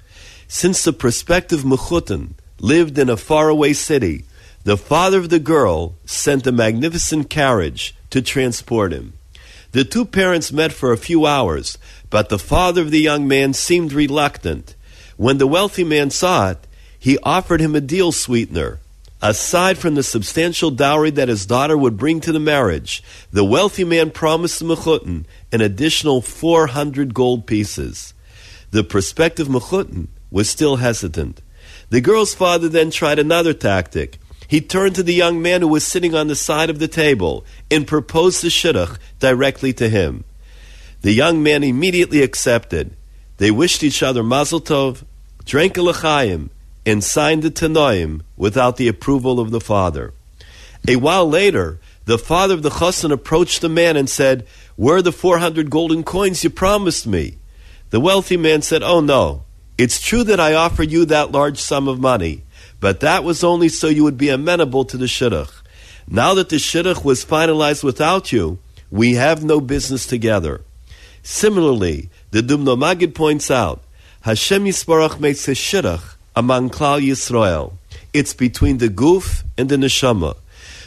Since 0.55 0.84
the 0.84 0.92
prospective 0.92 1.62
Mechutin 1.62 2.34
lived 2.61 2.98
in 2.98 3.09
a 3.09 3.16
faraway 3.16 3.72
city, 3.72 4.26
the 4.64 4.76
father 4.76 5.16
of 5.16 5.30
the 5.30 5.38
girl 5.38 5.94
sent 6.05 6.46
a 6.46 6.53
magnificent 6.53 7.30
carriage 7.30 7.94
to 8.11 8.20
transport 8.20 8.92
him. 8.92 9.14
The 9.72 9.82
two 9.82 10.05
parents 10.05 10.53
met 10.53 10.70
for 10.70 10.92
a 10.92 10.98
few 10.98 11.24
hours, 11.24 11.78
but 12.11 12.28
the 12.28 12.38
father 12.38 12.82
of 12.82 12.90
the 12.90 13.00
young 13.00 13.26
man 13.26 13.55
seemed 13.55 13.94
reluctant. 13.94 14.76
When 15.16 15.38
the 15.38 15.46
wealthy 15.46 15.84
man 15.84 16.11
saw 16.11 16.50
it, 16.50 16.59
he 16.98 17.18
offered 17.22 17.62
him 17.62 17.74
a 17.74 17.80
deal 17.80 18.12
sweetener. 18.12 18.78
Aside 19.22 19.78
from 19.78 19.94
the 19.94 20.03
substantial 20.03 20.70
dowry 20.70 21.11
that 21.12 21.30
his 21.30 21.46
daughter 21.46 21.78
would 21.78 21.96
bring 21.96 22.20
to 22.20 22.30
the 22.30 22.38
marriage, 22.38 23.03
the 23.32 23.42
wealthy 23.42 23.84
man 23.84 24.11
promised 24.11 24.59
the 24.59 24.66
Mechutin 24.66 25.24
an 25.50 25.62
additional 25.62 26.20
400 26.20 27.14
gold 27.14 27.46
pieces. 27.46 28.12
The 28.70 28.84
prospective 28.84 29.48
Mechutin 29.48 30.09
was 30.33 30.51
still 30.51 30.76
hesitant. 30.76 31.41
The 31.91 32.01
girl's 32.01 32.35
father 32.35 32.68
then 32.68 32.91
tried 32.91 33.20
another 33.20 33.53
tactic. 33.53 34.18
He 34.49 34.61
turned 34.61 34.95
to 34.97 35.03
the 35.03 35.14
young 35.14 35.41
man 35.41 35.61
who 35.61 35.68
was 35.68 35.87
sitting 35.87 36.14
on 36.14 36.26
the 36.26 36.35
side 36.35 36.70
of 36.70 36.78
the 36.78 36.89
table 36.89 37.45
and 37.70 37.87
proposed 37.87 38.43
the 38.43 38.49
shidduch 38.49 38.99
directly 39.20 39.72
to 39.74 39.89
him. 39.89 40.24
The 41.03 41.12
young 41.12 41.43
man 41.43 41.62
immediately 41.62 42.22
accepted. 42.22 42.97
They 43.37 43.51
wished 43.51 43.83
each 43.83 44.03
other 44.03 44.22
mazel 44.22 44.61
tov, 44.61 45.05
drank 45.45 45.76
a 45.76 45.83
l'chaim, 45.83 46.51
and 46.85 47.05
signed 47.05 47.43
the 47.43 47.51
tanoim 47.51 48.22
without 48.37 48.76
the 48.76 48.89
approval 48.89 49.39
of 49.39 49.51
the 49.51 49.61
father. 49.61 50.12
A 50.89 50.97
while 50.97 51.28
later, 51.28 51.78
the 52.07 52.18
father 52.18 52.55
of 52.55 52.62
the 52.62 52.70
chassan 52.70 53.12
approached 53.12 53.61
the 53.61 53.68
man 53.68 53.97
and 53.97 54.09
said, 54.11 54.47
Where 54.76 54.97
are 54.97 55.03
the 55.03 55.12
400 55.12 55.70
golden 55.70 56.03
coins 56.03 56.43
you 56.43 56.51
promised 56.51 57.07
me? 57.07 57.37
The 57.91 58.01
wealthy 58.01 58.37
man 58.37 58.62
said, 58.62 58.83
Oh 58.83 59.01
no, 59.01 59.45
it's 59.79 60.01
true 60.01 60.25
that 60.25 60.41
I 60.41 60.55
offered 60.55 60.91
you 60.91 61.05
that 61.07 61.33
large 61.33 61.59
sum 61.59 61.89
of 61.89 62.01
money, 62.01 62.43
but 62.81 63.01
that 63.01 63.25
was 63.25 63.43
only 63.43 63.68
so 63.68 63.89
you 63.89 64.05
would 64.05 64.18
be 64.18 64.29
amenable 64.29 64.85
to 64.87 64.97
the 64.97 65.07
shidduch. 65.07 65.51
Now 66.09 66.35
that 66.35 66.49
the 66.49 66.57
shidduch 66.57 67.05
was 67.05 67.25
finalized 67.25 67.83
without 67.83 68.33
you, 68.33 68.59
we 68.91 69.14
have 69.14 69.43
no 69.43 69.61
business 69.61 70.07
together. 70.07 70.61
Similarly, 71.23 72.11
the 72.33 72.43
Dubno 72.43 72.77
Magid 72.77 73.14
points 73.14 73.51
out, 73.51 73.83
Hashem 74.23 74.64
Yisbarach 74.64 75.18
makes 75.18 75.49
a 75.49 75.53
shidduch 75.53 76.16
among 76.37 76.70
Klal 76.70 77.01
Yisrael. 77.01 77.75
It's 78.12 78.35
between 78.35 78.79
the 78.79 78.89
guf 78.89 79.43
and 79.57 79.68
the 79.68 79.77
neshama. 79.77 80.37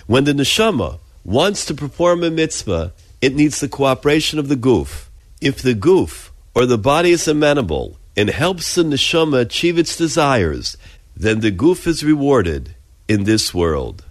When 0.06 0.26
the 0.26 0.34
neshama 0.34 1.00
wants 1.24 1.66
to 1.66 1.74
perform 1.74 2.24
a 2.24 2.30
mitzvah, 2.30 2.94
it 3.22 3.34
needs 3.34 3.60
the 3.60 3.68
cooperation 3.68 4.38
of 4.38 4.48
the 4.48 4.56
guf. 4.56 5.08
If 5.42 5.62
the 5.62 5.74
guf 5.74 6.30
or 6.54 6.66
the 6.66 6.78
body 6.78 7.12
is 7.12 7.28
amenable, 7.28 7.98
and 8.16 8.30
helps 8.30 8.76
the 8.76 8.84
neshama 8.84 9.42
achieve 9.42 9.78
its 9.78 9.96
desires, 9.96 10.78
then 11.16 11.40
the 11.40 11.52
guf 11.52 11.88
is 11.88 12.04
rewarded 12.04 12.76
in 13.08 13.24
this 13.24 13.54
world. 13.54 14.06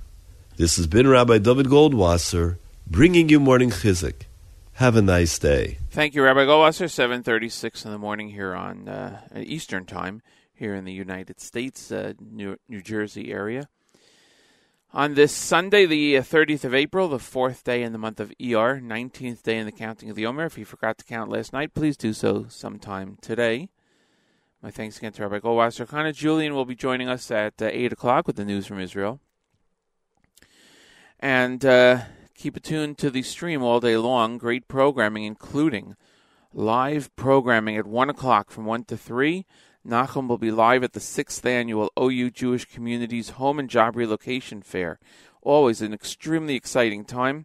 This 0.57 0.77
has 0.77 0.87
been 0.87 1.09
Rabbi 1.09 1.39
David 1.39 1.67
Goldwasser 1.67 2.59
bringing 2.87 3.29
you 3.29 3.41
morning 3.41 3.71
chizuk. 3.71 4.23
Have 4.75 4.97
a 4.97 5.03
nice 5.03 5.39
day. 5.39 5.79
Thank 5.91 6.15
you, 6.15 6.23
Rabbi 6.23 6.45
Goldwasser. 6.45 6.91
Seven 6.91 7.23
thirty-six 7.23 7.85
in 7.85 7.93
the 7.93 7.99
morning 7.99 8.31
here 8.31 8.55
on 8.55 8.89
uh, 8.89 9.21
Eastern 9.37 9.85
Time 9.85 10.21
here 10.55 10.75
in 10.75 10.85
the 10.85 10.93
United 10.93 11.41
States, 11.41 11.91
uh, 11.91 12.13
New, 12.21 12.57
New 12.69 12.81
Jersey 12.81 13.33
area. 13.33 13.69
On 14.93 15.15
this 15.15 15.33
Sunday, 15.33 15.87
the 15.87 16.15
30th 16.15 16.65
of 16.65 16.73
April, 16.73 17.09
the 17.09 17.19
fourth 17.19 17.65
day 17.65 17.83
in 17.83 17.91
the 17.91 17.99
month 17.99 18.21
of 18.21 18.31
ER, 18.41 18.81
19th 18.81 19.43
day 19.43 19.59
in 19.59 19.67
the 19.67 19.73
counting 19.73 20.09
of 20.09 20.15
the 20.15 20.25
Omer. 20.25 20.45
If 20.45 20.57
you 20.57 20.65
forgot 20.65 20.99
to 20.99 21.05
count 21.05 21.31
last 21.31 21.53
night, 21.53 21.75
please 21.75 21.97
do 21.97 22.13
so 22.13 22.47
sometime 22.49 23.19
today. 23.21 23.71
My 24.65 24.71
thanks 24.71 24.97
again 24.97 25.13
to 25.13 25.29
Rabbi 25.29 25.41
Goldwasser. 25.41 25.87
Chana 25.87 26.15
Julian 26.15 26.55
will 26.55 26.65
be 26.65 26.75
joining 26.75 27.07
us 27.07 27.31
at 27.31 27.61
uh, 27.61 27.67
8 27.71 27.93
o'clock 27.93 28.27
with 28.27 28.37
the 28.37 28.47
news 28.47 28.65
from 28.65 28.81
Israel. 28.81 29.21
And 31.21 31.63
uh, 31.63 32.05
keep 32.35 32.63
tuned 32.63 32.97
to 32.97 33.11
the 33.11 33.21
stream 33.21 33.63
all 33.63 33.79
day 33.79 33.99
long. 33.99 34.39
Great 34.39 34.67
programming, 34.67 35.25
including 35.25 35.97
live 36.55 37.15
programming 37.15 37.77
at 37.77 37.87
1 37.87 38.09
o'clock 38.09 38.51
from 38.51 38.65
1 38.65 38.85
to 38.85 38.97
3. 38.97 39.45
Nachum 39.87 40.29
will 40.29 40.39
be 40.39 40.51
live 40.51 40.83
at 40.83 40.95
the 40.95 40.99
6th 40.99 41.45
annual 41.45 41.93
OU 42.01 42.31
Jewish 42.31 42.65
Communities 42.65 43.31
Home 43.31 43.59
and 43.59 43.69
Job 43.69 43.97
Relocation 43.97 44.63
Fair. 44.63 44.99
Always 45.43 45.83
an 45.83 45.93
extremely 45.93 46.55
exciting 46.55 47.05
time. 47.05 47.45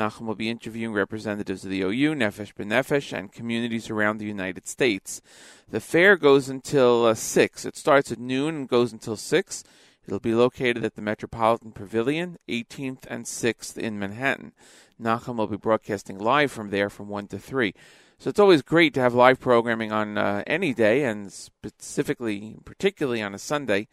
Nachum 0.00 0.26
will 0.26 0.34
be 0.34 0.48
interviewing 0.48 0.94
representatives 0.94 1.62
of 1.62 1.70
the 1.70 1.82
OU, 1.82 2.14
Nefesh 2.14 2.54
B'Nefesh, 2.54 3.12
and 3.12 3.30
communities 3.30 3.90
around 3.90 4.16
the 4.16 4.24
United 4.24 4.66
States. 4.66 5.20
The 5.68 5.78
fair 5.78 6.16
goes 6.16 6.48
until 6.48 7.04
uh, 7.04 7.14
6. 7.14 7.66
It 7.66 7.76
starts 7.76 8.10
at 8.10 8.18
noon 8.18 8.54
and 8.56 8.68
goes 8.68 8.94
until 8.94 9.16
6. 9.16 9.64
It'll 10.06 10.18
be 10.18 10.34
located 10.34 10.86
at 10.86 10.94
the 10.94 11.02
Metropolitan 11.02 11.72
Pavilion, 11.72 12.38
18th 12.48 13.04
and 13.08 13.26
6th 13.26 13.76
in 13.76 13.98
Manhattan. 13.98 14.52
Nachum 14.98 15.36
will 15.36 15.46
be 15.46 15.58
broadcasting 15.58 16.18
live 16.18 16.50
from 16.50 16.70
there 16.70 16.88
from 16.88 17.10
1 17.10 17.26
to 17.28 17.38
3. 17.38 17.74
So 18.18 18.30
it's 18.30 18.40
always 18.40 18.62
great 18.62 18.94
to 18.94 19.00
have 19.02 19.12
live 19.12 19.38
programming 19.38 19.92
on 19.92 20.16
uh, 20.16 20.42
any 20.46 20.72
day, 20.72 21.04
and 21.04 21.30
specifically, 21.30 22.56
particularly 22.64 23.20
on 23.20 23.34
a 23.34 23.38
Sunday, 23.38 23.88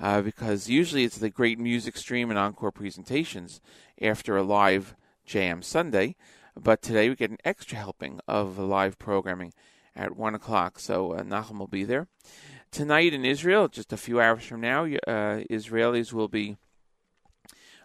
uh, 0.00 0.20
because 0.20 0.68
usually 0.68 1.04
it's 1.04 1.18
the 1.18 1.30
great 1.30 1.60
music 1.60 1.96
stream 1.96 2.30
and 2.30 2.38
encore 2.40 2.72
presentations 2.72 3.60
after 4.02 4.36
a 4.36 4.42
live 4.42 4.96
JM 5.26 5.64
Sunday. 5.64 6.16
But 6.56 6.82
today 6.82 7.08
we 7.08 7.16
get 7.16 7.30
an 7.30 7.38
extra 7.44 7.78
helping 7.78 8.20
of 8.28 8.58
live 8.58 8.98
programming 8.98 9.52
at 9.96 10.16
1 10.16 10.34
o'clock, 10.34 10.78
so 10.78 11.12
uh, 11.12 11.22
Nachum 11.22 11.58
will 11.58 11.66
be 11.66 11.84
there. 11.84 12.08
Tonight 12.70 13.12
in 13.12 13.24
Israel, 13.24 13.68
just 13.68 13.92
a 13.92 13.96
few 13.96 14.20
hours 14.20 14.44
from 14.44 14.60
now, 14.60 14.84
uh, 14.84 15.44
Israelis 15.50 16.12
will 16.12 16.28
be 16.28 16.56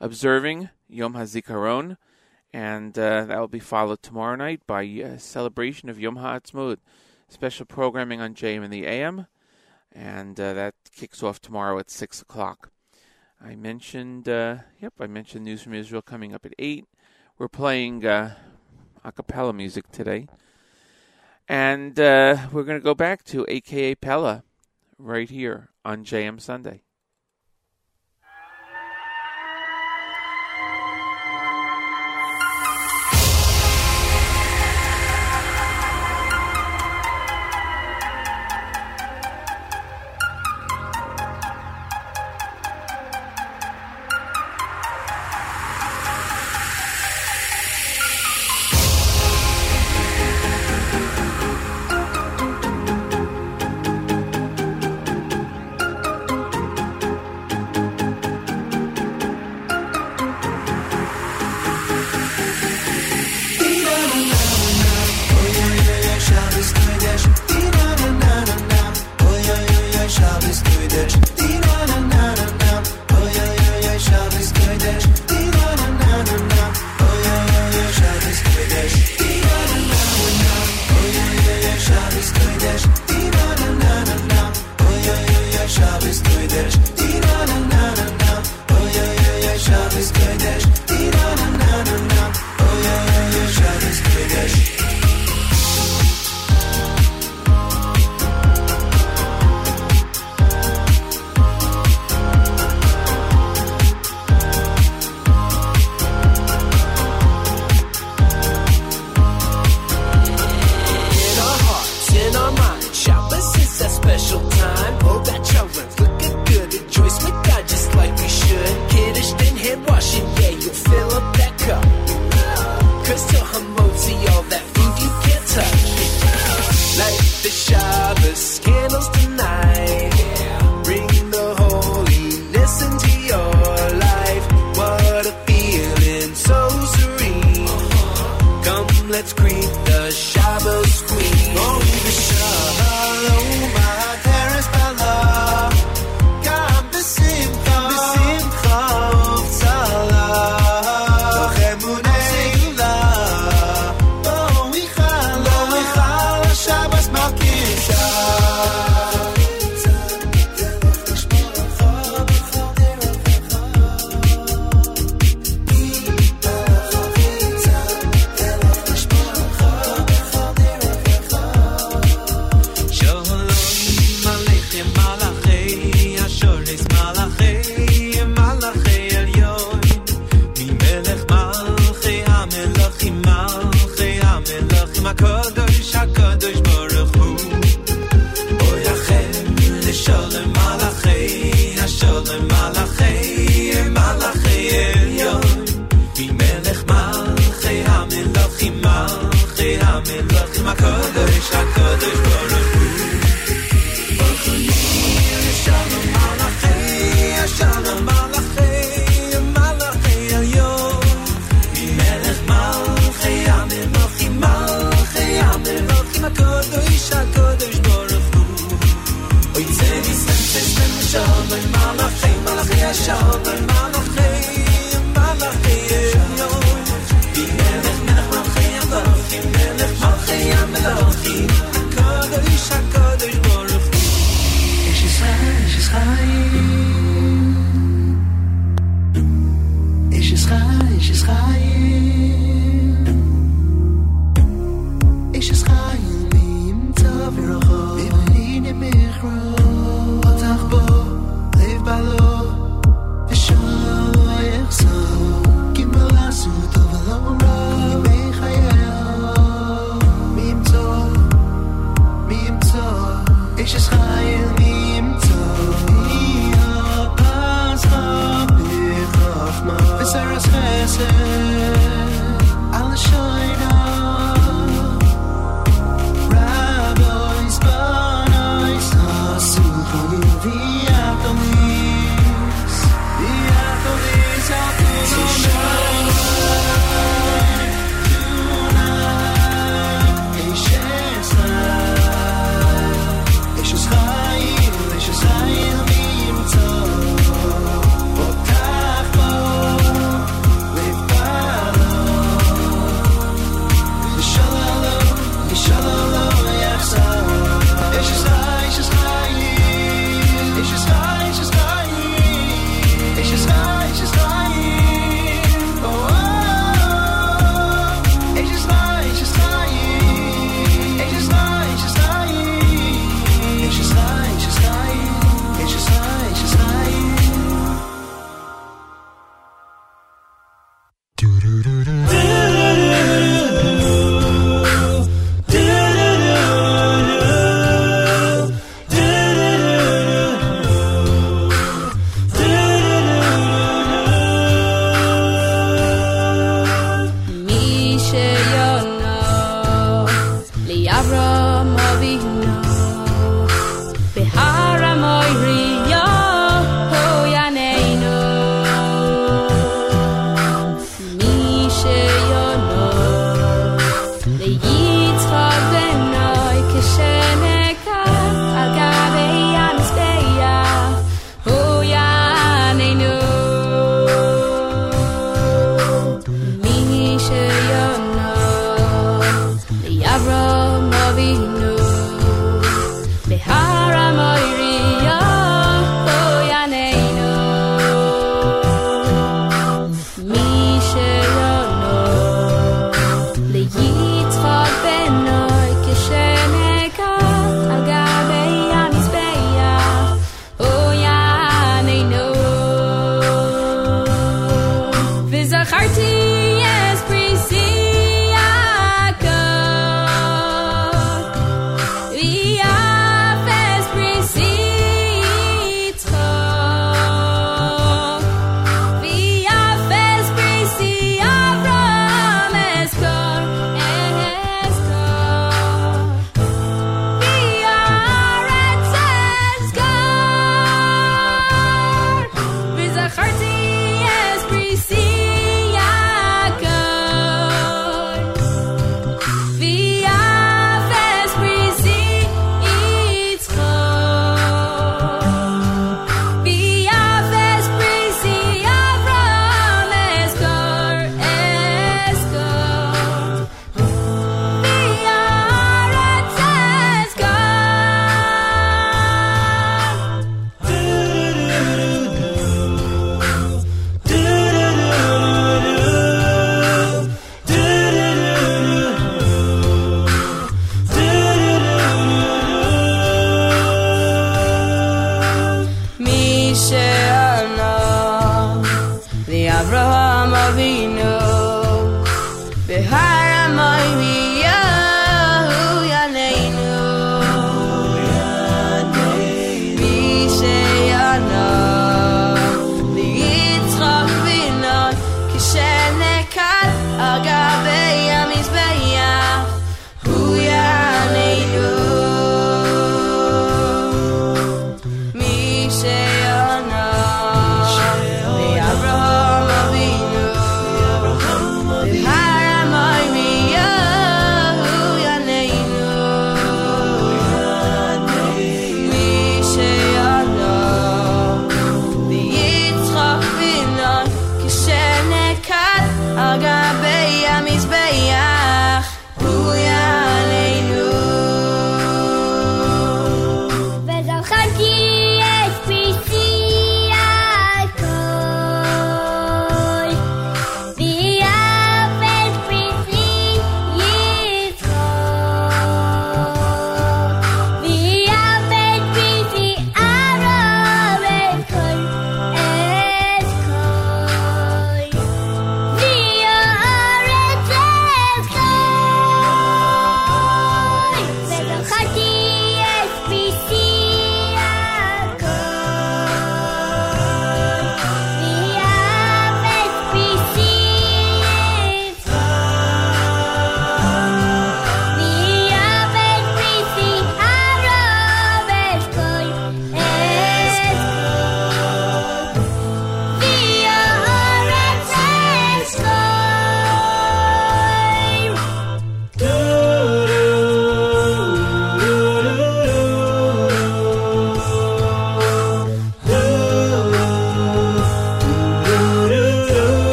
observing 0.00 0.70
Yom 0.88 1.14
HaZikaron, 1.14 1.96
and 2.52 2.98
uh, 2.98 3.24
that 3.24 3.38
will 3.38 3.48
be 3.48 3.58
followed 3.58 4.02
tomorrow 4.02 4.36
night 4.36 4.66
by 4.66 4.82
a 4.82 5.18
celebration 5.18 5.88
of 5.88 5.98
Yom 5.98 6.16
HaAtzmaut, 6.16 6.78
special 7.28 7.66
programming 7.66 8.20
on 8.20 8.34
JM 8.34 8.64
in 8.64 8.70
the 8.70 8.86
AM, 8.86 9.26
and 9.92 10.38
uh, 10.38 10.52
that 10.52 10.74
kicks 10.94 11.22
off 11.22 11.40
tomorrow 11.40 11.78
at 11.78 11.90
6 11.90 12.22
o'clock. 12.22 12.70
I 13.40 13.54
mentioned, 13.56 14.28
uh, 14.28 14.58
yep, 14.80 14.94
I 15.00 15.06
mentioned 15.06 15.44
News 15.44 15.62
from 15.62 15.74
Israel 15.74 16.02
coming 16.02 16.34
up 16.34 16.46
at 16.46 16.54
8. 16.58 16.84
We're 17.38 17.48
playing 17.48 18.06
uh, 18.06 18.34
a 19.04 19.12
cappella 19.12 19.52
music 19.52 19.92
today. 19.92 20.26
And 21.46 22.00
uh, 22.00 22.48
we're 22.50 22.62
going 22.62 22.80
to 22.80 22.84
go 22.84 22.94
back 22.94 23.24
to 23.24 23.44
a 23.46 23.60
cappella 23.60 24.42
right 24.96 25.28
here 25.28 25.68
on 25.84 26.02
JM 26.02 26.40
Sunday. 26.40 26.85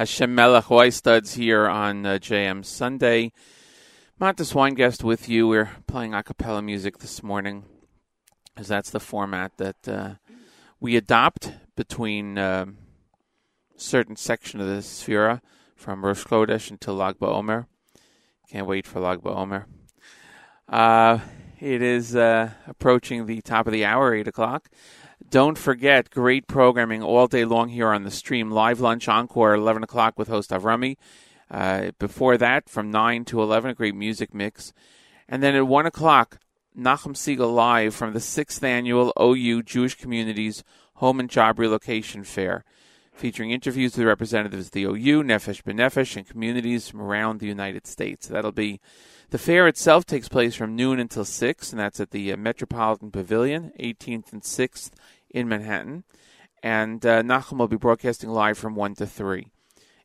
Hashem 0.00 0.34
Melech 0.34 0.94
Studs 0.94 1.34
here 1.34 1.68
on 1.68 2.06
uh, 2.06 2.12
JM 2.14 2.64
Sunday. 2.64 3.32
Montes 4.18 4.54
Weingast 4.54 5.04
with 5.04 5.28
you. 5.28 5.46
We're 5.46 5.72
playing 5.86 6.14
a 6.14 6.22
cappella 6.22 6.62
music 6.62 7.00
this 7.00 7.22
morning, 7.22 7.64
as 8.56 8.68
that's 8.68 8.88
the 8.88 8.98
format 8.98 9.58
that 9.58 9.86
uh, 9.86 10.14
we 10.80 10.96
adopt 10.96 11.52
between 11.76 12.38
um 12.38 12.78
certain 13.76 14.16
section 14.16 14.58
of 14.58 14.68
the 14.68 14.80
Sphira 14.80 15.42
from 15.76 16.02
Rosh 16.02 16.24
Chodesh 16.24 16.70
until 16.70 16.94
Lag 16.94 17.18
BaOmer. 17.18 17.66
Can't 18.48 18.66
wait 18.66 18.86
for 18.86 19.00
Lag 19.00 19.20
BaOmer. 19.20 19.66
Uh, 20.66 21.18
it 21.60 21.82
is 21.82 22.16
uh, 22.16 22.52
approaching 22.66 23.26
the 23.26 23.42
top 23.42 23.66
of 23.66 23.74
the 23.74 23.84
hour, 23.84 24.14
8 24.14 24.28
o'clock. 24.28 24.70
Don't 25.30 25.56
forget, 25.56 26.10
great 26.10 26.48
programming 26.48 27.04
all 27.04 27.28
day 27.28 27.44
long 27.44 27.68
here 27.68 27.90
on 27.90 28.02
the 28.02 28.10
stream. 28.10 28.50
Live 28.50 28.80
lunch 28.80 29.06
encore, 29.06 29.54
11 29.54 29.84
o'clock 29.84 30.18
with 30.18 30.26
host 30.26 30.50
Avrami. 30.50 30.96
Uh, 31.48 31.92
before 32.00 32.36
that, 32.36 32.68
from 32.68 32.90
9 32.90 33.24
to 33.26 33.40
11, 33.40 33.70
a 33.70 33.74
great 33.74 33.94
music 33.94 34.34
mix. 34.34 34.72
And 35.28 35.40
then 35.40 35.54
at 35.54 35.68
1 35.68 35.86
o'clock, 35.86 36.40
Nachum 36.76 37.14
Segal 37.14 37.54
live 37.54 37.94
from 37.94 38.12
the 38.12 38.18
6th 38.18 38.64
annual 38.64 39.12
OU 39.20 39.62
Jewish 39.62 39.94
Communities 39.94 40.64
Home 40.94 41.20
and 41.20 41.30
Job 41.30 41.60
Relocation 41.60 42.24
Fair, 42.24 42.64
featuring 43.12 43.52
interviews 43.52 43.96
with 43.96 44.06
representatives 44.06 44.66
of 44.66 44.72
the 44.72 44.82
OU, 44.82 45.22
Nefesh 45.22 45.62
B'Nefesh, 45.62 46.16
and 46.16 46.28
communities 46.28 46.88
from 46.88 47.02
around 47.02 47.38
the 47.38 47.46
United 47.46 47.86
States. 47.86 48.26
That'll 48.26 48.50
be 48.50 48.80
the 49.30 49.38
fair 49.38 49.68
itself 49.68 50.04
takes 50.04 50.28
place 50.28 50.54
from 50.54 50.76
noon 50.76 50.98
until 50.98 51.24
6, 51.24 51.70
and 51.70 51.80
that's 51.80 52.00
at 52.00 52.10
the 52.10 52.32
uh, 52.32 52.36
Metropolitan 52.36 53.10
Pavilion, 53.10 53.72
18th 53.78 54.32
and 54.32 54.42
6th 54.42 54.90
in 55.30 55.48
Manhattan. 55.48 56.04
And 56.62 57.04
uh, 57.06 57.22
Nachum 57.22 57.58
will 57.58 57.68
be 57.68 57.76
broadcasting 57.76 58.30
live 58.30 58.58
from 58.58 58.74
1 58.74 58.96
to 58.96 59.06
3. 59.06 59.46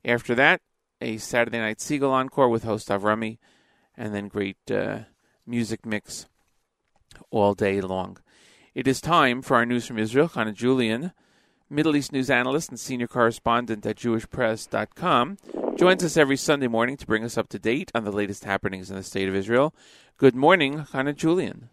After 0.05 0.36
that, 0.36 0.61
a 1.01 1.17
Saturday 1.17 1.57
Night 1.57 1.80
Segal 1.80 2.11
Encore 2.11 2.49
with 2.49 2.63
host 2.63 2.89
Avrami, 2.89 3.39
and 3.97 4.13
then 4.13 4.28
great 4.28 4.57
uh, 4.71 4.99
music 5.45 5.86
mix 5.86 6.28
all 7.32 7.53
day 7.53 7.82
long. 7.82 8.17
It 8.73 8.88
is 8.88 9.01
time 9.01 9.41
for 9.41 9.57
our 9.57 9.65
news 9.65 9.86
from 9.86 9.97
Israel. 9.97 10.30
Chana 10.30 10.53
Julian 10.53 11.11
Middle 11.70 11.95
East 11.95 12.11
news 12.11 12.30
analyst 12.30 12.70
and 12.70 12.80
senior 12.80 13.07
correspondent 13.07 13.86
at 13.88 13.95
JewishPress.com, 13.95 15.38
joins 15.78 16.03
us 16.03 16.16
every 16.16 16.38
Sunday 16.38 16.68
morning 16.68 16.95
to 16.95 17.07
bring 17.07 17.24
us 17.24 17.39
up 17.39 17.49
to 17.49 17.57
date 17.57 17.91
on 17.95 18.03
the 18.03 18.11
latest 18.11 18.45
happenings 18.45 18.91
in 18.91 18.95
the 18.95 19.01
State 19.01 19.28
of 19.28 19.36
Israel. 19.36 19.74
Good 20.18 20.36
morning, 20.36 20.86
Chana 20.91 21.16
Julian. 21.16 21.70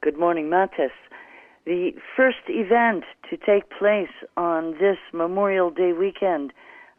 Good 0.00 0.16
morning, 0.16 0.50
Matis. 0.50 0.92
The 1.66 1.90
first 2.16 2.38
event 2.48 3.02
to 3.28 3.36
take 3.36 3.68
place 3.76 4.14
on 4.36 4.72
this 4.74 4.98
Memorial 5.12 5.70
Day 5.70 5.92
weekend 5.92 6.52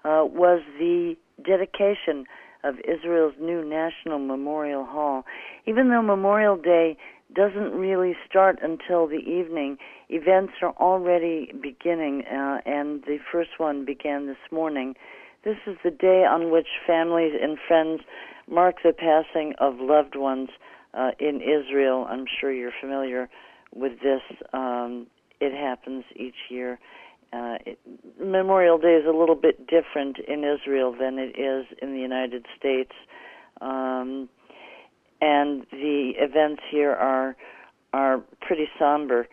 uh, 0.04 0.26
was 0.26 0.62
the 0.78 1.16
dedication 1.42 2.26
of 2.66 2.76
Israel's 2.80 3.36
new 3.40 3.64
National 3.64 4.20
Memorial 4.20 4.84
Hall. 4.84 5.24
Even 5.66 5.90
though 5.90 6.02
Memorial 6.02 6.58
Day 6.58 6.98
doesn't 7.34 7.72
really 7.74 8.16
start 8.28 8.60
until 8.62 9.08
the 9.08 9.18
evening, 9.18 9.78
events 10.10 10.54
are 10.62 10.74
already 10.80 11.52
beginning, 11.62 12.24
uh, 12.26 12.60
and 12.66 13.02
the 13.04 13.18
first 13.32 13.52
one 13.58 13.86
began 13.86 14.28
this 14.28 14.38
morning. 14.52 14.96
This 15.44 15.58
is 15.68 15.78
the 15.84 15.92
day 15.92 16.24
on 16.24 16.52
which 16.52 16.68
families 16.86 17.34
and 17.42 17.58
friends 17.68 18.02
mark 18.48 18.78
the 18.84 18.94
passing 18.94 19.54
of 19.60 19.76
loved 19.80 20.16
ones 20.16 20.50
uh, 20.94 21.12
in 21.20 21.42
Israel. 21.42 22.06
I'm 22.10 22.26
sure 22.40 22.52
you're 22.52 22.72
familiar 22.80 23.30
with 23.74 24.00
this. 24.02 24.22
Um, 24.54 25.08
it 25.40 25.54
happens 25.54 26.06
each 26.16 26.50
year. 26.50 26.80
Uh, 27.34 27.58
it, 27.66 27.80
Memorial 28.20 28.78
Day 28.78 28.96
is 28.96 29.06
a 29.06 29.18
little 29.18 29.36
bit 29.36 29.68
different 29.68 30.18
in 30.20 30.44
Israel 30.44 30.96
than 30.98 31.20
it 31.20 31.38
is 31.38 31.66
in 31.82 31.94
the 31.94 32.00
United 32.00 32.46
States, 32.58 32.94
um, 33.62 34.30
and 35.22 35.66
the 35.72 36.14
events 36.18 36.62
here 36.70 36.94
are 36.94 37.36
are 37.94 38.22
pretty 38.42 38.68
somber. 38.78 39.28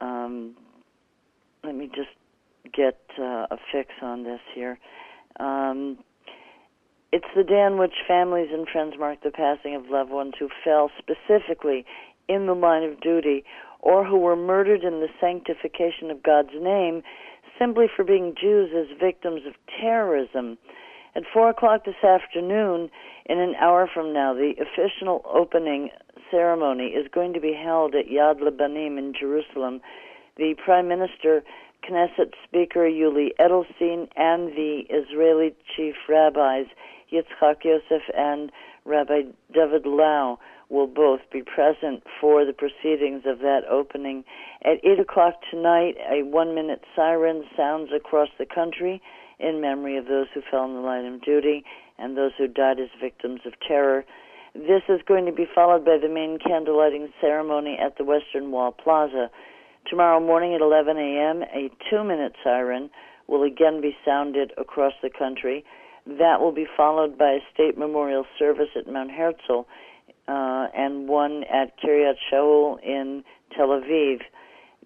Um, 0.00 0.54
let 1.62 1.74
me 1.74 1.86
just 1.94 2.08
get 2.72 2.98
uh, 3.18 3.46
a 3.50 3.56
fix 3.72 3.90
on 4.02 4.24
this 4.24 4.40
here. 4.54 4.78
Um, 5.38 5.98
it's 7.12 7.26
the 7.36 7.44
day 7.44 7.60
on 7.60 7.78
which 7.78 7.94
families 8.08 8.48
and 8.52 8.66
friends 8.68 8.94
mark 8.98 9.22
the 9.22 9.30
passing 9.30 9.74
of 9.74 9.88
loved 9.88 10.10
ones 10.10 10.34
who 10.38 10.48
fell 10.64 10.90
specifically 10.98 11.84
in 12.28 12.46
the 12.46 12.54
line 12.54 12.82
of 12.82 13.00
duty 13.00 13.44
or 13.80 14.04
who 14.04 14.18
were 14.18 14.36
murdered 14.36 14.82
in 14.82 15.00
the 15.00 15.08
sanctification 15.20 16.10
of 16.10 16.22
God's 16.22 16.54
name 16.58 17.02
simply 17.58 17.86
for 17.94 18.04
being 18.04 18.34
Jews 18.38 18.70
as 18.76 18.98
victims 18.98 19.42
of 19.46 19.54
terrorism. 19.80 20.58
At 21.16 21.22
4 21.32 21.48
o'clock 21.48 21.86
this 21.86 22.04
afternoon, 22.04 22.90
in 23.24 23.38
an 23.38 23.54
hour 23.54 23.88
from 23.92 24.12
now, 24.12 24.34
the 24.34 24.52
official 24.60 25.22
opening 25.24 25.88
ceremony 26.30 26.88
is 26.88 27.08
going 27.10 27.32
to 27.32 27.40
be 27.40 27.54
held 27.54 27.94
at 27.94 28.08
Yad 28.08 28.40
Lebanim 28.40 28.98
in 28.98 29.14
Jerusalem. 29.18 29.80
The 30.36 30.54
Prime 30.62 30.88
Minister, 30.88 31.42
Knesset 31.88 32.34
Speaker 32.44 32.80
Yuli 32.80 33.30
Edelstein, 33.40 34.08
and 34.14 34.48
the 34.48 34.82
Israeli 34.90 35.54
chief 35.74 35.94
rabbis, 36.06 36.66
Yitzchak 37.10 37.64
Yosef 37.64 38.02
and 38.14 38.52
Rabbi 38.84 39.22
David 39.54 39.86
Lau, 39.86 40.38
will 40.68 40.86
both 40.86 41.20
be 41.32 41.42
present 41.42 42.02
for 42.20 42.44
the 42.44 42.52
proceedings 42.52 43.22
of 43.24 43.38
that 43.38 43.62
opening. 43.70 44.22
At 44.62 44.84
8 44.84 45.00
o'clock 45.00 45.36
tonight, 45.50 45.96
a 46.10 46.24
one 46.24 46.54
minute 46.54 46.82
siren 46.94 47.44
sounds 47.56 47.88
across 47.96 48.28
the 48.38 48.44
country 48.44 49.00
in 49.38 49.60
memory 49.60 49.96
of 49.96 50.06
those 50.06 50.26
who 50.34 50.40
fell 50.50 50.64
in 50.64 50.74
the 50.74 50.80
line 50.80 51.04
of 51.04 51.22
duty 51.22 51.64
and 51.98 52.16
those 52.16 52.32
who 52.38 52.46
died 52.46 52.80
as 52.80 52.88
victims 53.00 53.40
of 53.44 53.52
terror. 53.66 54.04
This 54.54 54.82
is 54.88 55.00
going 55.06 55.26
to 55.26 55.32
be 55.32 55.46
followed 55.54 55.84
by 55.84 55.98
the 56.00 56.08
main 56.08 56.38
candlelighting 56.38 57.08
ceremony 57.20 57.78
at 57.78 57.98
the 57.98 58.04
Western 58.04 58.50
Wall 58.50 58.72
Plaza. 58.72 59.30
Tomorrow 59.88 60.20
morning 60.20 60.54
at 60.54 60.60
11 60.60 60.96
a.m., 60.96 61.42
a 61.42 61.70
two 61.90 62.02
minute 62.02 62.32
siren 62.42 62.90
will 63.26 63.42
again 63.42 63.80
be 63.80 63.96
sounded 64.04 64.52
across 64.56 64.94
the 65.02 65.10
country. 65.10 65.64
That 66.06 66.40
will 66.40 66.52
be 66.52 66.66
followed 66.76 67.18
by 67.18 67.32
a 67.32 67.40
state 67.52 67.76
memorial 67.76 68.24
service 68.38 68.68
at 68.76 68.90
Mount 68.90 69.10
Herzl 69.10 69.66
uh, 70.28 70.68
and 70.74 71.08
one 71.08 71.44
at 71.44 71.78
Kiryat 71.78 72.14
Shaul 72.32 72.80
in 72.82 73.24
Tel 73.56 73.68
Aviv. 73.68 74.20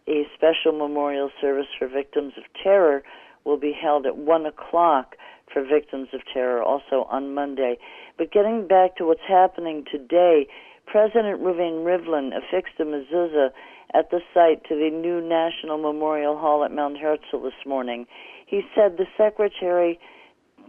A 0.09 0.27
special 0.35 0.73
memorial 0.73 1.31
service 1.41 1.67
for 1.79 1.87
victims 1.87 2.33
of 2.37 2.45
terror 2.63 3.03
will 3.51 3.59
be 3.59 3.73
held 3.73 4.07
at 4.07 4.17
1 4.17 4.47
o'clock 4.47 5.17
for 5.53 5.65
victims 5.65 6.09
of 6.13 6.21
terror, 6.33 6.63
also 6.63 7.09
on 7.11 7.35
Monday. 7.35 7.77
But 8.17 8.31
getting 8.31 8.69
back 8.69 8.97
to 8.97 9.05
what's 9.05 9.27
happening 9.27 9.85
today, 9.91 10.47
President 10.87 11.43
Reuven 11.43 11.85
Rivlin 11.85 12.31
affixed 12.37 12.75
a 12.79 12.85
mezuzah 12.85 13.51
at 13.93 14.11
the 14.11 14.21
site 14.33 14.63
to 14.69 14.77
the 14.77 14.91
new 14.91 15.21
National 15.21 15.79
Memorial 15.79 16.39
Hall 16.39 16.63
at 16.65 16.71
Mount 16.71 16.99
Herzl 16.99 17.43
this 17.43 17.67
morning. 17.67 18.07
He 18.47 18.63
said 18.75 18.97
the 18.97 19.07
secretary 19.19 19.99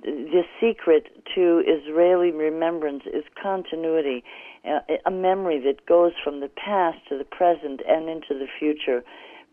the 0.04 0.42
secret 0.60 1.08
to 1.36 1.64
Israeli 1.68 2.32
remembrance 2.32 3.04
is 3.06 3.24
continuity, 3.42 4.24
a 5.06 5.12
memory 5.12 5.60
that 5.60 5.86
goes 5.86 6.14
from 6.24 6.40
the 6.40 6.50
past 6.50 6.98
to 7.10 7.18
the 7.20 7.24
present 7.24 7.82
and 7.88 8.10
into 8.10 8.34
the 8.34 8.48
future. 8.58 9.04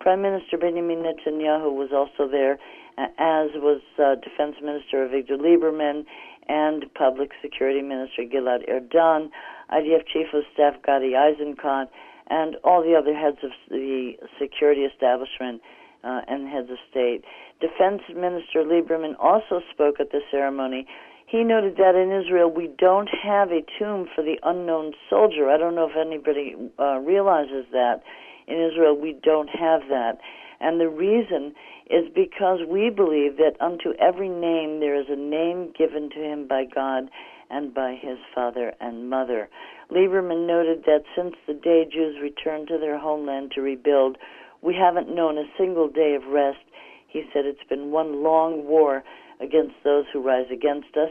Prime 0.01 0.23
Minister 0.23 0.57
Benjamin 0.57 1.03
Netanyahu 1.03 1.73
was 1.75 1.91
also 1.93 2.31
there, 2.31 2.59
as 2.99 3.51
was 3.57 3.81
uh, 3.99 4.15
Defense 4.17 4.57
Minister 4.63 5.09
Avigdor 5.09 5.39
Lieberman 5.39 6.05
and 6.49 6.87
Public 6.95 7.31
Security 7.43 7.83
Minister 7.83 8.23
Gilad 8.23 8.69
Erdan, 8.69 9.31
IDF 9.73 10.07
Chief 10.07 10.27
of 10.33 10.45
Staff 10.55 10.75
Gadi 10.87 11.13
Eisenkot, 11.13 11.89
and 12.31 12.57
all 12.65 12.83
the 12.83 12.95
other 12.95 13.15
heads 13.15 13.39
of 13.43 13.51
the 13.71 14.13
security 14.39 14.83
establishment 14.83 15.61
uh, 16.05 16.21
and 16.29 16.49
heads 16.49 16.71
of 16.71 16.79
state. 16.91 17.25
Defense 17.61 18.03
Minister 18.09 18.63
Lieberman 18.63 19.15
also 19.19 19.61
spoke 19.73 20.01
at 20.01 20.13
the 20.13 20.21
ceremony. 20.31 20.87
He 21.27 21.45
noted 21.45 21.77
that 21.77 21.95
in 21.95 22.13
Israel 22.13 22.51
we 22.51 22.71
don't 22.79 23.11
have 23.23 23.51
a 23.51 23.61
tomb 23.79 24.07
for 24.15 24.23
the 24.23 24.39
unknown 24.43 24.93
soldier. 25.11 25.51
I 25.51 25.59
don't 25.59 25.75
know 25.75 25.91
if 25.91 25.97
anybody 25.97 26.55
uh, 26.79 26.99
realizes 26.99 27.67
that. 27.73 28.03
In 28.49 28.71
Israel 28.71 28.97
we 28.99 29.19
don't 29.23 29.51
have 29.51 29.83
that. 29.89 30.19
And 30.61 30.81
the 30.81 30.89
reason 30.89 31.55
is 31.91 32.09
because 32.15 32.61
we 32.69 32.91
believe 32.91 33.37
that 33.37 33.57
unto 33.61 33.93
every 33.99 34.29
name 34.29 34.81
there 34.81 34.99
is 34.99 35.07
a 35.09 35.17
name 35.17 35.73
given 35.79 36.11
to 36.11 36.19
him 36.19 36.49
by 36.49 36.65
God 36.65 37.09
and 37.51 37.73
by 37.73 37.95
his 38.01 38.19
father 38.35 38.73
and 38.81 39.09
mother. 39.09 39.49
Lieberman 39.91 40.47
noted 40.47 40.85
that 40.85 41.05
since 41.17 41.35
the 41.47 41.55
day 41.55 41.87
Jews 41.91 42.17
returned 42.21 42.69
to 42.69 42.79
their 42.79 42.99
homeland 42.99 43.53
to 43.55 43.63
rebuild, 43.63 44.19
we 44.61 44.75
haven't 44.75 45.15
known 45.15 45.39
a 45.39 45.51
single 45.57 45.89
day 45.89 46.15
of 46.15 46.31
rest. 46.31 46.59
He 47.07 47.23
said 47.33 47.47
it's 47.47 47.69
been 47.69 47.91
one 47.91 48.23
long 48.23 48.67
war 48.67 49.03
against 49.41 49.77
those 49.85 50.05
who 50.13 50.21
rise 50.21 50.51
against 50.53 50.97
us 50.97 51.11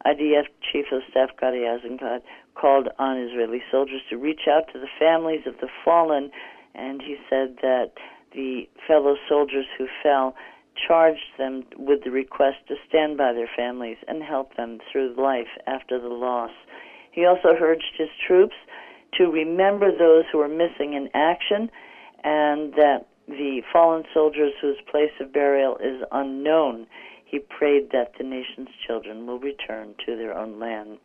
IDF 0.06 0.46
Chief 0.72 0.86
of 0.92 1.02
Staff 1.10 1.30
Gadi 1.40 1.66
Eisenkot 1.66 2.22
called 2.54 2.90
on 3.00 3.18
Israeli 3.18 3.62
soldiers 3.72 4.02
to 4.10 4.18
reach 4.18 4.42
out 4.50 4.72
to 4.72 4.80
the 4.80 4.88
families 5.00 5.42
of 5.46 5.56
the 5.62 5.68
fallen, 5.84 6.32
and 6.76 7.02
he 7.02 7.18
said 7.30 7.58
that 7.62 7.92
the 8.34 8.68
fellow 8.88 9.16
soldiers 9.28 9.66
who 9.78 9.88
fell 10.04 10.36
charged 10.88 11.32
them 11.38 11.64
with 11.78 12.04
the 12.04 12.12
request 12.12 12.58
to 12.68 12.76
stand 12.88 13.18
by 13.18 13.34
their 13.34 13.50
families 13.56 13.98
and 14.08 14.22
help 14.22 14.56
them 14.58 14.80
through 14.92 15.16
life 15.18 15.48
after 15.68 16.00
the 16.00 16.08
loss. 16.10 16.52
He 17.12 17.26
also 17.26 17.56
urged 17.60 17.96
his 17.98 18.10
troops 18.28 18.56
to 19.18 19.26
remember 19.26 19.92
those 19.92 20.26
who 20.32 20.42
are 20.42 20.50
missing 20.50 20.94
in 20.94 21.10
action 21.14 21.70
and 22.24 22.74
that 22.74 23.06
the 23.28 23.62
fallen 23.72 24.04
soldiers 24.14 24.54
whose 24.62 24.78
place 24.90 25.12
of 25.20 25.34
burial 25.34 25.78
is 25.78 26.02
unknown. 26.12 26.88
He 27.26 27.40
prayed 27.40 27.90
that 27.92 28.14
the 28.18 28.24
nation's 28.24 28.70
children 28.86 29.26
will 29.26 29.40
return 29.40 29.96
to 30.06 30.16
their 30.16 30.38
own 30.38 30.60
land. 30.60 31.00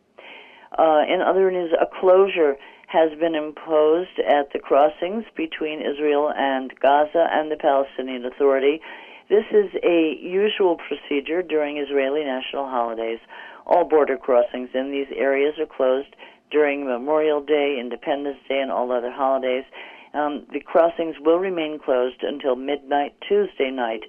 Uh, 0.77 1.03
in 1.07 1.21
other 1.21 1.51
news, 1.51 1.73
a 1.79 1.87
closure 1.99 2.55
has 2.87 3.17
been 3.19 3.35
imposed 3.35 4.19
at 4.19 4.51
the 4.53 4.59
crossings 4.59 5.25
between 5.35 5.81
Israel 5.81 6.31
and 6.35 6.73
Gaza 6.79 7.27
and 7.31 7.51
the 7.51 7.57
Palestinian 7.57 8.25
Authority 8.25 8.81
this 9.31 9.45
is 9.49 9.71
a 9.81 10.17
usual 10.19 10.75
procedure 10.75 11.41
during 11.41 11.77
Israeli 11.77 12.25
national 12.25 12.67
holidays. 12.67 13.19
All 13.65 13.85
border 13.85 14.17
crossings 14.17 14.67
in 14.73 14.91
these 14.91 15.07
areas 15.15 15.53
are 15.57 15.65
closed 15.65 16.17
during 16.51 16.85
Memorial 16.85 17.39
Day, 17.39 17.77
Independence 17.79 18.39
Day, 18.49 18.59
and 18.59 18.69
all 18.69 18.91
other 18.91 19.09
holidays. 19.09 19.63
Um, 20.13 20.45
the 20.51 20.59
crossings 20.59 21.15
will 21.19 21.39
remain 21.39 21.79
closed 21.79 22.21
until 22.21 22.55
midnight 22.55 23.15
Tuesday 23.27 23.71
night. 23.71 24.01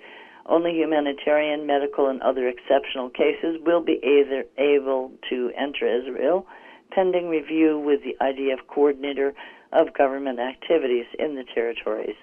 Only 0.47 0.73
humanitarian, 0.73 1.67
medical, 1.67 2.09
and 2.09 2.21
other 2.23 2.49
exceptional 2.49 3.09
cases 3.11 3.61
will 3.65 3.81
be 3.81 4.01
either 4.03 4.45
able 4.59 5.13
to 5.31 5.53
enter 5.57 5.87
Israel, 5.87 6.47
pending 6.91 7.29
review 7.29 7.79
with 7.79 8.01
the 8.03 8.17
IDF 8.21 8.67
coordinator 8.67 9.35
of 9.73 9.95
government 9.95 10.41
activities 10.41 11.07
in 11.19 11.37
the 11.37 11.45
territories. 11.55 12.17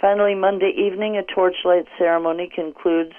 Finally, 0.00 0.34
Monday 0.34 0.72
evening, 0.76 1.16
a 1.16 1.22
torchlight 1.22 1.86
ceremony 1.98 2.50
concludes 2.52 3.12